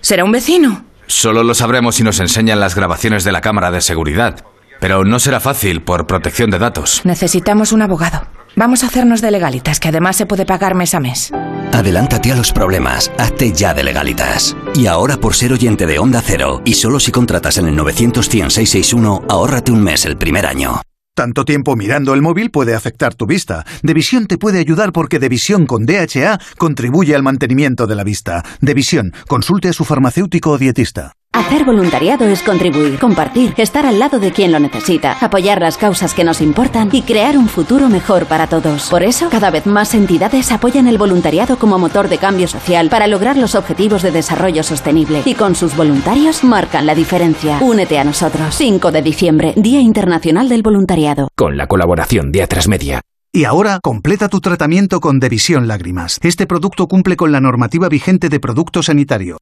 ¿Será 0.00 0.24
un 0.24 0.32
vecino? 0.32 0.84
Solo 1.06 1.42
lo 1.42 1.54
sabremos 1.54 1.94
si 1.94 2.02
nos 2.02 2.20
enseñan 2.20 2.60
las 2.60 2.74
grabaciones 2.74 3.24
de 3.24 3.32
la 3.32 3.40
cámara 3.40 3.70
de 3.70 3.80
seguridad. 3.80 4.44
Pero 4.80 5.04
no 5.04 5.18
será 5.18 5.40
fácil 5.40 5.82
por 5.82 6.06
protección 6.06 6.50
de 6.50 6.58
datos. 6.58 7.02
Necesitamos 7.04 7.72
un 7.72 7.82
abogado. 7.82 8.26
Vamos 8.56 8.84
a 8.84 8.86
hacernos 8.86 9.20
de 9.20 9.30
legalitas, 9.30 9.80
que 9.80 9.88
además 9.88 10.16
se 10.16 10.26
puede 10.26 10.46
pagar 10.46 10.74
mes 10.74 10.94
a 10.94 11.00
mes. 11.00 11.30
Adelántate 11.72 12.32
a 12.32 12.36
los 12.36 12.52
problemas, 12.52 13.10
hazte 13.18 13.52
ya 13.52 13.74
de 13.74 13.84
legalitas. 13.84 14.56
Y 14.74 14.86
ahora 14.86 15.18
por 15.18 15.34
ser 15.34 15.52
oyente 15.52 15.84
de 15.86 15.98
Onda 15.98 16.22
Cero, 16.24 16.62
y 16.64 16.74
solo 16.74 16.98
si 16.98 17.12
contratas 17.12 17.58
en 17.58 17.66
el 17.66 17.76
900 17.76 18.28
100 18.28 18.50
661, 18.50 19.26
ahórrate 19.28 19.72
un 19.72 19.82
mes 19.82 20.06
el 20.06 20.16
primer 20.16 20.46
año. 20.46 20.80
Tanto 21.14 21.46
tiempo 21.46 21.76
mirando 21.76 22.12
el 22.12 22.20
móvil 22.20 22.50
puede 22.50 22.74
afectar 22.74 23.14
tu 23.14 23.26
vista. 23.26 23.64
Devisión 23.82 24.26
te 24.26 24.36
puede 24.36 24.58
ayudar 24.58 24.92
porque 24.92 25.18
Devisión 25.18 25.64
con 25.64 25.86
DHA 25.86 26.38
contribuye 26.58 27.14
al 27.14 27.22
mantenimiento 27.22 27.86
de 27.86 27.94
la 27.94 28.04
vista. 28.04 28.44
Devisión, 28.60 29.14
consulte 29.26 29.68
a 29.68 29.72
su 29.72 29.86
farmacéutico 29.86 30.50
o 30.50 30.58
dietista. 30.58 31.12
Hacer 31.36 31.66
voluntariado 31.66 32.24
es 32.24 32.42
contribuir, 32.42 32.98
compartir, 32.98 33.52
estar 33.58 33.84
al 33.84 33.98
lado 33.98 34.18
de 34.18 34.32
quien 34.32 34.52
lo 34.52 34.58
necesita, 34.58 35.18
apoyar 35.20 35.60
las 35.60 35.76
causas 35.76 36.14
que 36.14 36.24
nos 36.24 36.40
importan 36.40 36.88
y 36.92 37.02
crear 37.02 37.36
un 37.36 37.46
futuro 37.46 37.90
mejor 37.90 38.24
para 38.24 38.46
todos. 38.46 38.88
Por 38.88 39.02
eso, 39.02 39.28
cada 39.28 39.50
vez 39.50 39.66
más 39.66 39.94
entidades 39.94 40.50
apoyan 40.50 40.86
el 40.86 40.96
voluntariado 40.96 41.58
como 41.58 41.78
motor 41.78 42.08
de 42.08 42.16
cambio 42.16 42.48
social 42.48 42.88
para 42.88 43.06
lograr 43.06 43.36
los 43.36 43.54
objetivos 43.54 44.00
de 44.00 44.12
desarrollo 44.12 44.62
sostenible 44.62 45.20
y 45.26 45.34
con 45.34 45.54
sus 45.54 45.76
voluntarios 45.76 46.42
marcan 46.42 46.86
la 46.86 46.94
diferencia. 46.94 47.58
Únete 47.60 47.98
a 47.98 48.04
nosotros. 48.04 48.54
5 48.54 48.90
de 48.90 49.02
diciembre, 49.02 49.52
Día 49.56 49.82
Internacional 49.82 50.48
del 50.48 50.62
Voluntariado. 50.62 51.28
Con 51.36 51.58
la 51.58 51.66
colaboración 51.66 52.32
de 52.32 52.44
Atrasmedia. 52.44 53.02
Y 53.30 53.44
ahora 53.44 53.80
completa 53.82 54.30
tu 54.30 54.40
tratamiento 54.40 55.00
con 55.00 55.20
Devisión 55.20 55.68
Lágrimas. 55.68 56.18
Este 56.22 56.46
producto 56.46 56.88
cumple 56.88 57.16
con 57.16 57.30
la 57.30 57.42
normativa 57.42 57.90
vigente 57.90 58.30
de 58.30 58.40
producto 58.40 58.82
sanitario. 58.82 59.36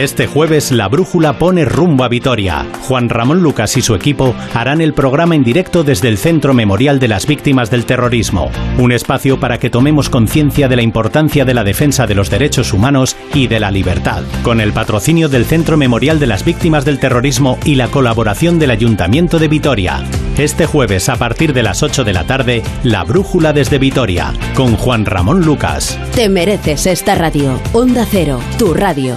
Este 0.00 0.26
jueves 0.26 0.72
la 0.72 0.88
brújula 0.88 1.38
pone 1.38 1.66
rumbo 1.66 2.04
a 2.04 2.08
Vitoria. 2.08 2.66
Juan 2.88 3.10
Ramón 3.10 3.42
Lucas 3.42 3.76
y 3.76 3.82
su 3.82 3.94
equipo 3.94 4.34
harán 4.54 4.80
el 4.80 4.94
programa 4.94 5.34
en 5.34 5.44
directo 5.44 5.84
desde 5.84 6.08
el 6.08 6.16
Centro 6.16 6.54
Memorial 6.54 6.98
de 6.98 7.06
las 7.06 7.26
Víctimas 7.26 7.70
del 7.70 7.84
Terrorismo, 7.84 8.50
un 8.78 8.92
espacio 8.92 9.38
para 9.38 9.58
que 9.58 9.68
tomemos 9.68 10.08
conciencia 10.08 10.68
de 10.68 10.76
la 10.76 10.80
importancia 10.80 11.44
de 11.44 11.52
la 11.52 11.64
defensa 11.64 12.06
de 12.06 12.14
los 12.14 12.30
derechos 12.30 12.72
humanos 12.72 13.14
y 13.34 13.46
de 13.46 13.60
la 13.60 13.70
libertad, 13.70 14.22
con 14.42 14.62
el 14.62 14.72
patrocinio 14.72 15.28
del 15.28 15.44
Centro 15.44 15.76
Memorial 15.76 16.18
de 16.18 16.28
las 16.28 16.46
Víctimas 16.46 16.86
del 16.86 16.98
Terrorismo 16.98 17.58
y 17.66 17.74
la 17.74 17.88
colaboración 17.88 18.58
del 18.58 18.70
Ayuntamiento 18.70 19.38
de 19.38 19.48
Vitoria. 19.48 20.02
Este 20.38 20.64
jueves 20.64 21.10
a 21.10 21.16
partir 21.16 21.52
de 21.52 21.62
las 21.62 21.82
8 21.82 22.04
de 22.04 22.14
la 22.14 22.24
tarde, 22.24 22.62
la 22.84 23.04
brújula 23.04 23.52
desde 23.52 23.78
Vitoria, 23.78 24.32
con 24.54 24.76
Juan 24.76 25.04
Ramón 25.04 25.42
Lucas. 25.42 25.98
Te 26.14 26.30
mereces 26.30 26.86
esta 26.86 27.16
radio. 27.16 27.60
Onda 27.74 28.06
Cero, 28.10 28.40
tu 28.56 28.72
radio. 28.72 29.14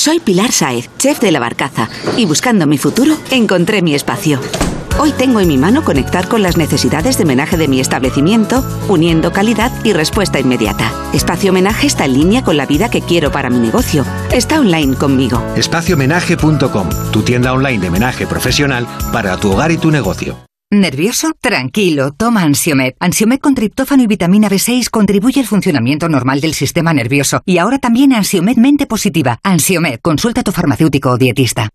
Soy 0.00 0.18
Pilar 0.18 0.50
Saez, 0.50 0.88
chef 0.96 1.20
de 1.20 1.30
la 1.30 1.40
Barcaza, 1.40 1.90
y 2.16 2.24
buscando 2.24 2.66
mi 2.66 2.78
futuro 2.78 3.18
encontré 3.30 3.82
mi 3.82 3.94
espacio. 3.94 4.40
Hoy 4.98 5.12
tengo 5.12 5.40
en 5.40 5.48
mi 5.48 5.58
mano 5.58 5.84
conectar 5.84 6.26
con 6.26 6.42
las 6.42 6.56
necesidades 6.56 7.18
de 7.18 7.24
homenaje 7.24 7.58
de 7.58 7.68
mi 7.68 7.80
establecimiento, 7.80 8.64
uniendo 8.88 9.30
calidad 9.30 9.70
y 9.84 9.92
respuesta 9.92 10.40
inmediata. 10.40 10.90
Espacio 11.12 11.50
Homenaje 11.50 11.86
está 11.86 12.06
en 12.06 12.14
línea 12.14 12.42
con 12.42 12.56
la 12.56 12.64
vida 12.64 12.88
que 12.88 13.02
quiero 13.02 13.30
para 13.30 13.50
mi 13.50 13.58
negocio. 13.58 14.06
Está 14.32 14.58
online 14.60 14.96
conmigo. 14.96 15.44
Espaciomenaje.com, 15.54 16.88
tu 17.12 17.20
tienda 17.20 17.52
online 17.52 17.82
de 17.82 17.88
homenaje 17.88 18.26
profesional 18.26 18.86
para 19.12 19.36
tu 19.36 19.52
hogar 19.52 19.70
y 19.70 19.76
tu 19.76 19.90
negocio. 19.90 20.49
¿Nervioso? 20.72 21.32
Tranquilo, 21.40 22.12
toma 22.12 22.42
Ansiomed. 22.42 22.94
Ansiomed 23.00 23.40
con 23.40 23.56
triptófano 23.56 24.04
y 24.04 24.06
vitamina 24.06 24.48
B6 24.48 24.88
contribuye 24.88 25.40
al 25.40 25.46
funcionamiento 25.46 26.08
normal 26.08 26.40
del 26.40 26.54
sistema 26.54 26.94
nervioso. 26.94 27.42
Y 27.44 27.58
ahora 27.58 27.80
también 27.80 28.12
Ansiomed 28.12 28.56
Mente 28.56 28.86
Positiva. 28.86 29.40
Ansiomed, 29.42 29.98
consulta 30.00 30.42
a 30.42 30.44
tu 30.44 30.52
farmacéutico 30.52 31.10
o 31.10 31.18
dietista. 31.18 31.70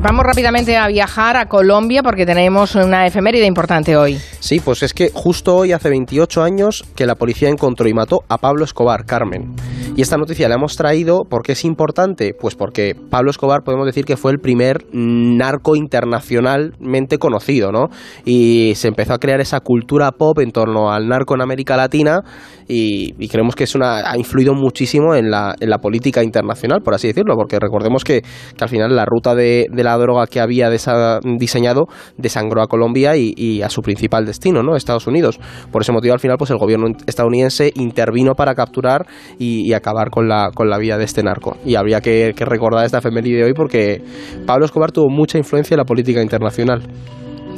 Vamos 0.00 0.24
rápidamente 0.24 0.76
a 0.76 0.86
viajar 0.86 1.36
a 1.36 1.46
Colombia 1.46 2.04
porque 2.04 2.24
tenemos 2.24 2.76
una 2.76 3.04
efeméride 3.04 3.46
importante 3.46 3.96
hoy. 3.96 4.16
Sí, 4.38 4.60
pues 4.60 4.84
es 4.84 4.94
que 4.94 5.10
justo 5.12 5.56
hoy, 5.56 5.72
hace 5.72 5.90
28 5.90 6.40
años, 6.42 6.84
que 6.94 7.04
la 7.04 7.16
policía 7.16 7.48
encontró 7.48 7.88
y 7.88 7.94
mató 7.94 8.20
a 8.28 8.38
Pablo 8.38 8.64
Escobar, 8.64 9.04
Carmen. 9.04 9.56
Y 9.96 10.02
esta 10.02 10.16
noticia 10.16 10.48
la 10.48 10.54
hemos 10.54 10.76
traído 10.76 11.24
porque 11.28 11.52
es 11.52 11.64
importante, 11.64 12.32
pues 12.32 12.54
porque 12.54 12.94
Pablo 12.94 13.32
Escobar 13.32 13.62
podemos 13.64 13.84
decir 13.84 14.04
que 14.04 14.16
fue 14.16 14.30
el 14.30 14.38
primer 14.38 14.86
narco 14.92 15.74
internacionalmente 15.74 17.18
conocido, 17.18 17.72
¿no? 17.72 17.88
Y 18.24 18.74
se 18.76 18.86
empezó 18.86 19.14
a 19.14 19.18
crear 19.18 19.40
esa 19.40 19.58
cultura 19.58 20.12
pop 20.12 20.38
en 20.38 20.52
torno 20.52 20.92
al 20.92 21.08
narco 21.08 21.34
en 21.34 21.40
América 21.40 21.76
Latina 21.76 22.20
y, 22.68 23.14
y 23.18 23.28
creemos 23.28 23.56
que 23.56 23.64
es 23.64 23.74
una, 23.74 24.08
ha 24.08 24.16
influido 24.16 24.54
muchísimo 24.54 25.16
en 25.16 25.32
la, 25.32 25.56
en 25.58 25.68
la 25.68 25.78
política 25.78 26.22
internacional, 26.22 26.82
por 26.84 26.94
así 26.94 27.08
decirlo, 27.08 27.34
porque 27.34 27.58
recordemos 27.58 28.04
que, 28.04 28.22
que 28.22 28.64
al 28.64 28.68
final 28.68 28.94
la 28.94 29.04
ruta 29.04 29.34
de, 29.34 29.66
de 29.72 29.82
la 29.82 29.97
droga 29.98 30.26
que 30.26 30.40
había 30.40 30.70
diseñado 30.70 31.86
desangró 32.16 32.62
a 32.62 32.66
Colombia 32.66 33.16
y, 33.16 33.62
a 33.62 33.68
su 33.70 33.82
principal 33.82 34.24
destino, 34.24 34.62
¿no? 34.62 34.76
Estados 34.76 35.06
Unidos. 35.06 35.38
Por 35.72 35.82
ese 35.82 35.92
motivo, 35.92 36.14
al 36.14 36.20
final, 36.20 36.36
pues 36.38 36.50
el 36.50 36.58
gobierno 36.58 36.88
estadounidense 37.06 37.72
intervino 37.74 38.34
para 38.34 38.54
capturar 38.54 39.06
y, 39.38 39.68
y 39.68 39.72
acabar 39.72 40.10
con 40.10 40.28
la, 40.28 40.50
con 40.54 40.68
la 40.70 40.78
vida 40.78 40.98
de 40.98 41.04
este 41.04 41.22
narco. 41.22 41.56
Y 41.64 41.74
habría 41.74 42.00
que, 42.00 42.34
que 42.36 42.44
recordar 42.44 42.84
esta 42.84 42.98
efeméride 42.98 43.38
de 43.38 43.44
hoy 43.44 43.54
porque 43.54 44.02
Pablo 44.46 44.64
Escobar 44.64 44.92
tuvo 44.92 45.08
mucha 45.08 45.38
influencia 45.38 45.74
en 45.74 45.78
la 45.78 45.84
política 45.84 46.22
internacional. 46.22 46.82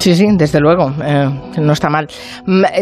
Sí, 0.00 0.14
sí, 0.14 0.26
desde 0.32 0.60
luego, 0.60 0.90
eh, 1.04 1.28
no 1.58 1.74
está 1.74 1.90
mal. 1.90 2.08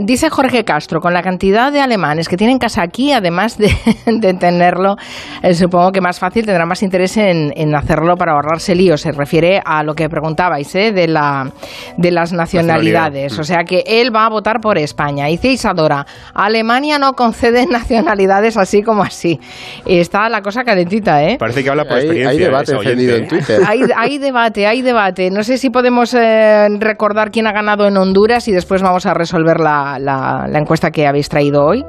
Dice 0.05 0.31
Jorge 0.31 0.63
Castro, 0.63 1.01
con 1.01 1.13
la 1.13 1.21
cantidad 1.21 1.73
de 1.73 1.81
alemanes 1.81 2.29
que 2.29 2.37
tienen 2.37 2.59
casa 2.59 2.81
aquí, 2.83 3.11
además 3.11 3.59
de, 3.59 3.73
de 4.07 4.35
tenerlo, 4.35 4.95
eh, 5.43 5.53
supongo 5.53 5.91
que 5.91 6.01
más 6.01 6.21
fácil 6.21 6.47
tendrá 6.47 6.65
más 6.65 6.81
interés 6.85 7.17
en, 7.17 7.53
en, 7.57 7.75
hacerlo 7.75 8.15
para 8.15 8.35
ahorrarse 8.35 8.77
líos. 8.77 9.01
Se 9.01 9.11
refiere 9.11 9.61
a 9.65 9.83
lo 9.83 9.95
que 9.95 10.09
preguntabais, 10.09 10.73
¿eh? 10.77 10.93
de, 10.93 11.09
la, 11.09 11.51
de 11.97 12.13
las 12.13 12.33
nacionalidades. 12.33 13.37
O 13.37 13.43
sea 13.43 13.65
que 13.65 13.83
él 13.85 14.15
va 14.15 14.27
a 14.27 14.29
votar 14.29 14.61
por 14.61 14.79
España. 14.79 15.27
Dice 15.27 15.49
Isadora, 15.49 16.07
Alemania 16.35 17.01
no 17.01 17.15
concede 17.15 17.67
nacionalidades 17.71 18.57
así 18.57 18.85
como 18.85 19.03
así. 19.03 19.41
Está 19.85 20.29
la 20.29 20.41
cosa 20.41 20.63
calentita, 20.63 21.25
¿eh? 21.25 21.37
Parece 21.37 21.65
que 21.65 21.71
habla 21.71 21.83
por 21.83 21.95
hay, 21.95 22.03
experiencia. 22.03 22.31
Hay 22.31 22.39
debate 22.39 22.73
encendido 22.75 23.17
en 23.17 23.27
Twitter. 23.27 23.61
Hay, 23.67 23.81
hay, 23.97 24.19
debate, 24.19 24.69
hay 24.69 24.83
debate. 24.83 25.33
No 25.33 25.43
sé 25.43 25.59
si 25.59 25.71
podemos 25.71 26.13
recordar 26.13 27.08
recordar 27.09 27.31
quién 27.31 27.47
ha 27.47 27.53
ganado 27.53 27.89
en 27.89 27.97
Honduras 27.97 28.49
y 28.49 28.53
después 28.53 28.83
vamos 28.83 29.07
a 29.07 29.15
resolver 29.15 29.61
la, 29.61 29.99
la, 29.99 30.47
la 30.47 30.59
encuesta 30.59 30.91
que 30.91 31.07
habéis 31.07 31.31
traído 31.31 31.65
hoy. 31.65 31.83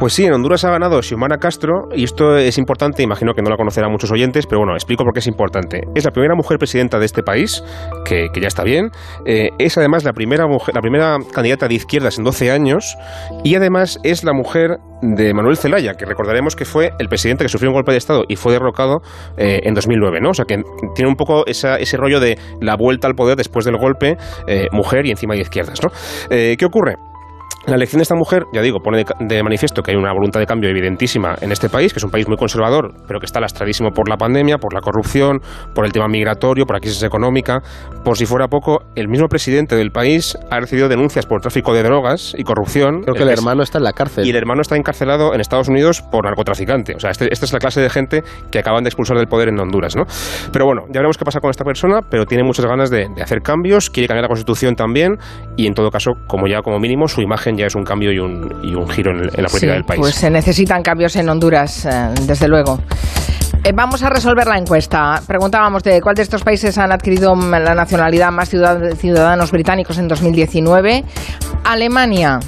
Pues 0.00 0.14
sí, 0.14 0.24
en 0.24 0.32
Honduras 0.32 0.64
ha 0.64 0.70
ganado 0.70 1.02
Xiomara 1.02 1.36
Castro 1.36 1.90
y 1.94 2.04
esto 2.04 2.38
es 2.38 2.56
importante, 2.56 3.02
imagino 3.02 3.34
que 3.34 3.42
no 3.42 3.50
la 3.50 3.58
conocerán 3.58 3.92
muchos 3.92 4.10
oyentes, 4.10 4.46
pero 4.46 4.60
bueno, 4.60 4.72
explico 4.72 5.04
por 5.04 5.12
qué 5.12 5.18
es 5.18 5.26
importante. 5.26 5.82
Es 5.94 6.06
la 6.06 6.10
primera 6.10 6.34
mujer 6.34 6.56
presidenta 6.56 6.98
de 6.98 7.04
este 7.04 7.22
país, 7.22 7.62
que, 8.06 8.30
ya 8.34 8.48
está 8.48 8.64
bien. 8.64 8.92
Eh, 9.26 9.50
es 9.58 9.76
además 9.76 10.02
la 10.04 10.14
primera, 10.14 10.46
mujer, 10.46 10.74
la 10.74 10.80
primera 10.80 11.18
candidata 11.34 11.68
de 11.68 11.74
izquierdas 11.74 12.16
en 12.16 12.24
12 12.24 12.50
años 12.50 12.96
y 13.44 13.56
además 13.56 13.98
es 14.02 14.24
la 14.24 14.32
mujer 14.32 14.78
de 15.02 15.34
Manuel 15.34 15.58
Zelaya, 15.58 15.92
que 15.92 16.06
recordaremos 16.06 16.56
que 16.56 16.64
fue 16.64 16.92
el 16.98 17.08
presidente 17.08 17.44
que 17.44 17.50
sufrió 17.50 17.68
un 17.68 17.74
golpe 17.74 17.92
de 17.92 17.98
Estado 17.98 18.24
y 18.26 18.36
fue 18.36 18.54
derrocado 18.54 19.02
eh, 19.36 19.60
en 19.64 19.74
2009, 19.74 20.20
¿no? 20.22 20.30
O 20.30 20.34
sea 20.34 20.46
que 20.46 20.62
tiene 20.94 21.10
un 21.10 21.16
poco 21.16 21.44
esa, 21.46 21.76
ese 21.76 21.98
rollo 21.98 22.20
de 22.20 22.38
la 22.62 22.74
vuelta 22.74 23.06
al 23.06 23.14
poder 23.14 23.36
después 23.36 23.66
del 23.66 23.76
golpe, 23.76 24.16
eh, 24.46 24.68
mujer 24.72 25.04
y 25.04 25.10
encima 25.10 25.34
de 25.34 25.42
izquierdas, 25.42 25.78
¿no? 25.82 25.90
¿Qué 26.30 26.64
ocurre? 26.64 27.09
La 27.66 27.76
elección 27.76 27.98
de 27.98 28.04
esta 28.04 28.14
mujer, 28.14 28.44
ya 28.54 28.62
digo, 28.62 28.80
pone 28.80 29.04
de 29.20 29.42
manifiesto 29.42 29.82
que 29.82 29.90
hay 29.90 29.96
una 29.96 30.12
voluntad 30.12 30.40
de 30.40 30.46
cambio 30.46 30.70
evidentísima 30.70 31.36
en 31.42 31.52
este 31.52 31.68
país, 31.68 31.92
que 31.92 31.98
es 31.98 32.04
un 32.04 32.10
país 32.10 32.26
muy 32.26 32.38
conservador, 32.38 32.94
pero 33.06 33.20
que 33.20 33.26
está 33.26 33.38
lastradísimo 33.38 33.90
por 33.90 34.08
la 34.08 34.16
pandemia, 34.16 34.56
por 34.56 34.72
la 34.72 34.80
corrupción, 34.80 35.40
por 35.74 35.84
el 35.84 35.92
tema 35.92 36.08
migratorio, 36.08 36.64
por 36.64 36.76
la 36.76 36.80
crisis 36.80 37.02
económica. 37.02 37.60
Por 38.02 38.16
si 38.16 38.24
fuera 38.24 38.48
poco, 38.48 38.84
el 38.96 39.08
mismo 39.08 39.28
presidente 39.28 39.76
del 39.76 39.90
país 39.90 40.38
ha 40.50 40.58
recibido 40.58 40.88
denuncias 40.88 41.26
por 41.26 41.42
tráfico 41.42 41.74
de 41.74 41.82
drogas 41.82 42.34
y 42.36 42.44
corrupción. 42.44 43.02
Creo 43.02 43.14
que 43.14 43.22
el, 43.22 43.28
el 43.28 43.38
hermano 43.38 43.62
está 43.62 43.76
en 43.76 43.84
la 43.84 43.92
cárcel. 43.92 44.26
Y 44.26 44.30
el 44.30 44.36
hermano 44.36 44.62
está 44.62 44.76
encarcelado 44.76 45.34
en 45.34 45.40
Estados 45.40 45.68
Unidos 45.68 46.00
por 46.00 46.24
narcotraficante. 46.24 46.94
O 46.96 46.98
sea, 46.98 47.10
este, 47.10 47.28
esta 47.30 47.44
es 47.44 47.52
la 47.52 47.58
clase 47.58 47.82
de 47.82 47.90
gente 47.90 48.22
que 48.50 48.58
acaban 48.58 48.84
de 48.84 48.88
expulsar 48.88 49.18
del 49.18 49.26
poder 49.26 49.48
en 49.48 49.60
Honduras, 49.60 49.96
¿no? 49.96 50.04
Pero 50.50 50.64
bueno, 50.64 50.84
ya 50.86 51.00
veremos 51.00 51.18
qué 51.18 51.26
pasa 51.26 51.40
con 51.40 51.50
esta 51.50 51.64
persona, 51.64 52.00
pero 52.10 52.24
tiene 52.24 52.42
muchas 52.42 52.64
ganas 52.64 52.88
de, 52.90 53.08
de 53.14 53.22
hacer 53.22 53.42
cambios, 53.42 53.90
quiere 53.90 54.08
cambiar 54.08 54.22
la 54.22 54.28
constitución 54.28 54.76
también, 54.76 55.18
y 55.56 55.66
en 55.66 55.74
todo 55.74 55.90
caso, 55.90 56.12
como 56.26 56.48
ya 56.48 56.62
como 56.62 56.78
mínimo, 56.78 57.06
su 57.06 57.20
imagen 57.20 57.39
ya 57.56 57.66
es 57.66 57.74
un 57.74 57.84
cambio 57.84 58.12
y 58.12 58.18
un, 58.18 58.60
y 58.62 58.74
un 58.74 58.88
giro 58.88 59.10
en, 59.12 59.18
en 59.18 59.24
la 59.24 59.48
política 59.48 59.58
Sí, 59.58 59.66
del 59.66 59.84
país. 59.84 60.00
Pues 60.00 60.14
se 60.14 60.30
necesitan 60.30 60.82
cambios 60.82 61.16
en 61.16 61.28
Honduras, 61.28 61.86
eh, 61.86 61.90
desde 62.26 62.48
luego. 62.48 62.78
Eh, 63.62 63.72
vamos 63.74 64.02
a 64.02 64.08
resolver 64.08 64.46
la 64.46 64.56
encuesta. 64.56 65.20
Preguntábamos 65.26 65.82
de 65.82 66.00
cuál 66.00 66.14
de 66.14 66.22
estos 66.22 66.42
países 66.42 66.78
han 66.78 66.92
adquirido 66.92 67.34
la 67.36 67.74
nacionalidad 67.74 68.30
más 68.30 68.48
ciudad- 68.48 68.94
ciudadanos 68.96 69.50
británicos 69.50 69.98
en 69.98 70.08
2019. 70.08 71.04
Alemania, 71.64 72.40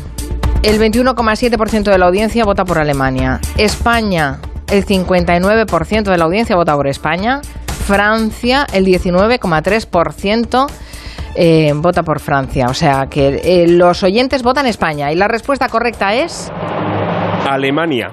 el 0.62 0.78
21,7% 0.80 1.90
de 1.90 1.98
la 1.98 2.06
audiencia 2.06 2.44
vota 2.44 2.64
por 2.64 2.78
Alemania. 2.78 3.40
España, 3.58 4.38
el 4.70 4.86
59% 4.86 6.10
de 6.10 6.16
la 6.16 6.24
audiencia 6.24 6.56
vota 6.56 6.74
por 6.74 6.86
España. 6.86 7.40
Francia, 7.86 8.66
el 8.72 8.84
19,3%. 8.86 10.66
Eh, 11.34 11.72
vota 11.74 12.02
por 12.02 12.20
Francia, 12.20 12.66
o 12.68 12.74
sea 12.74 13.06
que 13.10 13.40
eh, 13.42 13.66
los 13.68 14.02
oyentes 14.02 14.42
votan 14.42 14.66
España 14.66 15.12
y 15.12 15.16
la 15.16 15.28
respuesta 15.28 15.68
correcta 15.68 16.14
es 16.14 16.52
Alemania. 17.48 18.10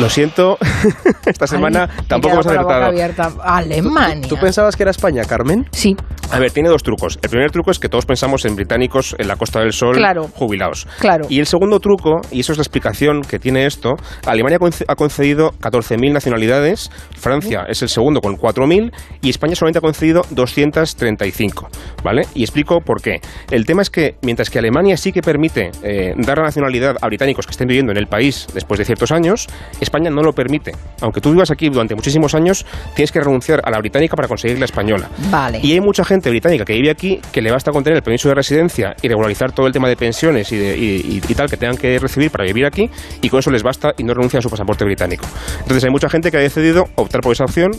Lo 0.00 0.08
siento, 0.08 0.56
esta 1.26 1.46
semana 1.46 1.88
he 1.98 2.02
tampoco 2.04 2.34
hemos 2.34 2.46
acertado. 2.46 2.84
abierta. 2.84 3.30
Alemania. 3.42 4.26
¿Tú 4.26 4.36
pensabas 4.36 4.74
que 4.74 4.84
era 4.84 4.90
España, 4.90 5.22
Carmen? 5.24 5.66
Sí. 5.72 5.94
A 6.30 6.38
ver, 6.38 6.50
tiene 6.50 6.70
dos 6.70 6.82
trucos. 6.82 7.18
El 7.22 7.28
primer 7.28 7.50
truco 7.50 7.70
es 7.70 7.78
que 7.78 7.90
todos 7.90 8.06
pensamos 8.06 8.46
en 8.46 8.56
británicos 8.56 9.14
en 9.18 9.28
la 9.28 9.36
Costa 9.36 9.60
del 9.60 9.74
Sol 9.74 9.94
Claro. 9.96 10.28
jubilados. 10.34 10.86
Claro. 10.98 11.26
Y 11.28 11.40
el 11.40 11.46
segundo 11.46 11.78
truco, 11.78 12.22
y 12.30 12.40
eso 12.40 12.52
es 12.52 12.58
la 12.58 12.62
explicación 12.62 13.20
que 13.20 13.38
tiene 13.38 13.66
esto, 13.66 13.90
Alemania 14.26 14.58
ha 14.88 14.94
concedido 14.96 15.50
14.000 15.60 16.10
nacionalidades, 16.12 16.90
Francia 17.14 17.64
es 17.68 17.82
el 17.82 17.90
segundo 17.90 18.22
con 18.22 18.36
4.000 18.38 18.92
y 19.20 19.28
España 19.28 19.54
solamente 19.54 19.78
ha 19.78 19.82
concedido 19.82 20.22
235. 20.30 21.68
¿Vale? 22.02 22.22
Y 22.34 22.42
explico 22.42 22.80
por 22.80 23.02
qué. 23.02 23.20
El 23.50 23.66
tema 23.66 23.82
es 23.82 23.90
que 23.90 24.16
mientras 24.22 24.48
que 24.48 24.58
Alemania 24.58 24.96
sí 24.96 25.12
que 25.12 25.20
permite 25.20 25.70
eh, 25.82 26.14
dar 26.16 26.38
la 26.38 26.44
nacionalidad 26.44 26.96
a 27.02 27.06
británicos 27.08 27.46
que 27.46 27.50
estén 27.50 27.68
viviendo 27.68 27.92
en 27.92 27.98
el 27.98 28.06
país 28.06 28.46
después 28.54 28.78
de 28.78 28.86
ciertos 28.86 29.12
años, 29.12 29.48
España 29.82 30.10
no 30.10 30.22
lo 30.22 30.32
permite. 30.32 30.72
Aunque 31.00 31.20
tú 31.20 31.30
vivas 31.32 31.50
aquí 31.50 31.68
durante 31.68 31.94
muchísimos 31.94 32.34
años, 32.34 32.64
tienes 32.94 33.12
que 33.12 33.20
renunciar 33.20 33.60
a 33.64 33.70
la 33.70 33.78
británica 33.78 34.16
para 34.16 34.28
conseguir 34.28 34.58
la 34.58 34.64
española. 34.64 35.08
Vale. 35.30 35.60
Y 35.62 35.72
hay 35.72 35.80
mucha 35.80 36.04
gente 36.04 36.30
británica 36.30 36.64
que 36.64 36.74
vive 36.74 36.90
aquí 36.90 37.20
que 37.32 37.42
le 37.42 37.50
basta 37.50 37.70
con 37.72 37.82
tener 37.84 37.96
el 37.96 38.02
permiso 38.02 38.28
de 38.28 38.34
residencia 38.34 38.94
y 39.02 39.08
regularizar 39.08 39.52
todo 39.52 39.66
el 39.66 39.72
tema 39.72 39.88
de 39.88 39.96
pensiones 39.96 40.50
y, 40.52 40.56
de- 40.56 40.76
y- 40.78 40.82
y- 41.16 41.22
y 41.28 41.34
tal 41.34 41.48
que 41.50 41.56
tengan 41.56 41.76
que 41.76 41.98
recibir 41.98 42.30
para 42.30 42.44
vivir 42.44 42.66
aquí 42.66 42.88
y 43.20 43.28
con 43.28 43.40
eso 43.40 43.50
les 43.50 43.62
basta 43.62 43.92
y 43.98 44.04
no 44.04 44.14
renuncian 44.14 44.38
a 44.38 44.42
su 44.42 44.50
pasaporte 44.50 44.84
británico. 44.84 45.24
Entonces 45.60 45.84
hay 45.84 45.90
mucha 45.90 46.08
gente 46.08 46.30
que 46.30 46.36
ha 46.36 46.40
decidido 46.40 46.86
optar 46.96 47.20
por 47.20 47.32
esa 47.32 47.44
opción 47.44 47.72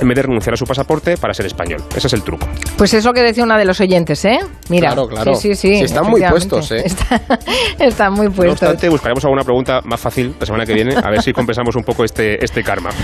en 0.00 0.08
vez 0.08 0.16
de 0.16 0.22
renunciar 0.22 0.54
a 0.54 0.56
su 0.56 0.64
pasaporte 0.64 1.16
para 1.18 1.34
ser 1.34 1.44
español. 1.46 1.82
Ese 1.94 2.06
es 2.06 2.12
el 2.14 2.22
truco. 2.22 2.48
Pues 2.78 2.94
eso 2.94 3.12
que 3.12 3.20
decía 3.22 3.44
una 3.44 3.58
de 3.58 3.66
los 3.66 3.78
oyentes, 3.80 4.24
¿eh? 4.24 4.38
Mira. 4.70 4.88
Claro, 4.92 5.08
claro. 5.08 5.34
Sí, 5.34 5.48
sí, 5.48 5.54
sí. 5.54 5.76
Sí, 5.78 5.84
están 5.84 6.06
muy 6.08 6.22
puestos, 6.22 6.70
¿eh? 6.72 6.82
Está- 6.86 7.20
están 7.78 8.12
muy 8.14 8.26
No 8.28 8.32
puestos. 8.32 8.52
obstante, 8.62 8.88
buscaremos 8.88 9.22
alguna 9.24 9.42
pregunta 9.42 9.80
más 9.84 10.00
fácil 10.00 10.34
la 10.40 10.46
semana 10.46 10.64
que 10.64 10.72
viene 10.74 10.94
a 10.96 11.10
ver 11.10 11.20
si 11.22 11.32
compensamos 11.40 11.74
un 11.74 11.82
poco 11.84 12.04
este, 12.04 12.44
este 12.44 12.62
karma. 12.62 12.90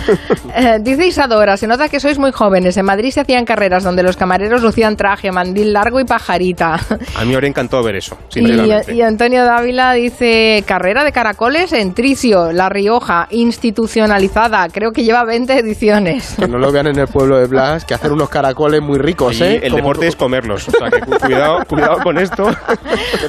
Eh, 0.59 0.79
dice 0.81 1.07
Isadora, 1.07 1.57
se 1.57 1.67
nota 1.67 1.89
que 1.89 2.01
sois 2.01 2.19
muy 2.19 2.33
jóvenes. 2.33 2.77
En 2.77 2.85
Madrid 2.87 3.11
se 3.11 3.21
hacían 3.21 3.45
carreras 3.45 3.85
donde 3.85 4.03
los 4.03 4.17
camareros 4.17 4.63
lucían 4.63 4.97
traje, 4.97 5.31
mandil 5.31 5.73
largo 5.73 6.01
y 6.01 6.05
pajarita. 6.05 6.75
A 7.17 7.21
mí 7.23 7.29
me 7.29 7.35
habría 7.35 7.49
encantado 7.51 7.83
ver 7.83 7.97
eso, 7.97 8.17
Y, 8.31 8.33
sinceramente. 8.35 8.95
y 8.95 9.03
Antonio 9.03 9.45
Dávila 9.45 9.93
dice, 9.93 10.65
carrera 10.67 11.05
de 11.05 11.13
caracoles 11.13 11.73
en 11.73 11.93
Tricio, 11.95 12.53
La 12.53 12.69
Rioja, 12.71 13.27
institucionalizada. 13.31 14.69
Creo 14.69 14.93
que 14.93 15.05
lleva 15.05 15.25
20 15.25 15.59
ediciones. 15.59 16.35
Que 16.39 16.49
no 16.49 16.59
lo 16.59 16.73
vean 16.73 16.87
en 16.87 16.99
el 16.99 17.07
pueblo 17.09 17.39
de 17.39 17.47
Blas, 17.47 17.85
que 17.85 17.95
hacen 17.95 18.13
unos 18.13 18.29
caracoles 18.31 18.81
muy 18.81 18.99
ricos, 18.99 19.39
Y 19.41 19.45
¿eh? 19.45 19.55
el 19.63 19.71
Como- 19.73 19.77
deporte 19.77 20.07
es 20.09 20.17
comerlos. 20.17 20.69
O 20.69 20.71
sea, 20.71 20.89
que 20.91 21.01
cu- 21.01 21.19
cuidado, 21.19 21.65
cuidado 21.69 21.99
con 22.03 22.19
esto. 22.19 22.49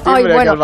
Ay, 0.06 0.24
bueno. 0.24 0.56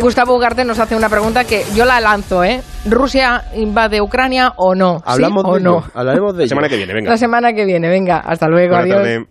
Gustavo 0.00 0.36
Ugarte 0.36 0.64
nos 0.64 0.78
hace 0.78 0.94
una 0.96 1.08
pregunta 1.08 1.44
que 1.44 1.64
yo 1.74 1.84
la 1.84 2.00
lanzo, 2.00 2.44
¿eh? 2.44 2.62
¿Rusia 2.84 3.44
invade 3.72 4.00
Ucrania 4.02 4.52
o 4.56 4.74
no? 4.74 4.98
¿Sí 4.98 5.04
Hablamos 5.06 5.44
o 5.46 5.54
de 5.54 5.60
no? 5.62 5.78
ello, 5.78 5.84
hablaremos 5.94 6.32
de 6.34 6.38
La 6.38 6.42
ello. 6.44 6.48
semana 6.50 6.68
que 6.68 6.76
viene, 6.76 6.92
venga. 6.94 7.10
La 7.10 7.16
semana 7.16 7.52
que 7.54 7.64
viene, 7.64 7.88
venga, 7.88 8.18
hasta 8.18 8.48
luego, 8.48 8.76
Buena 8.76 8.82
adiós. 8.82 8.96
tarde. 8.98 9.26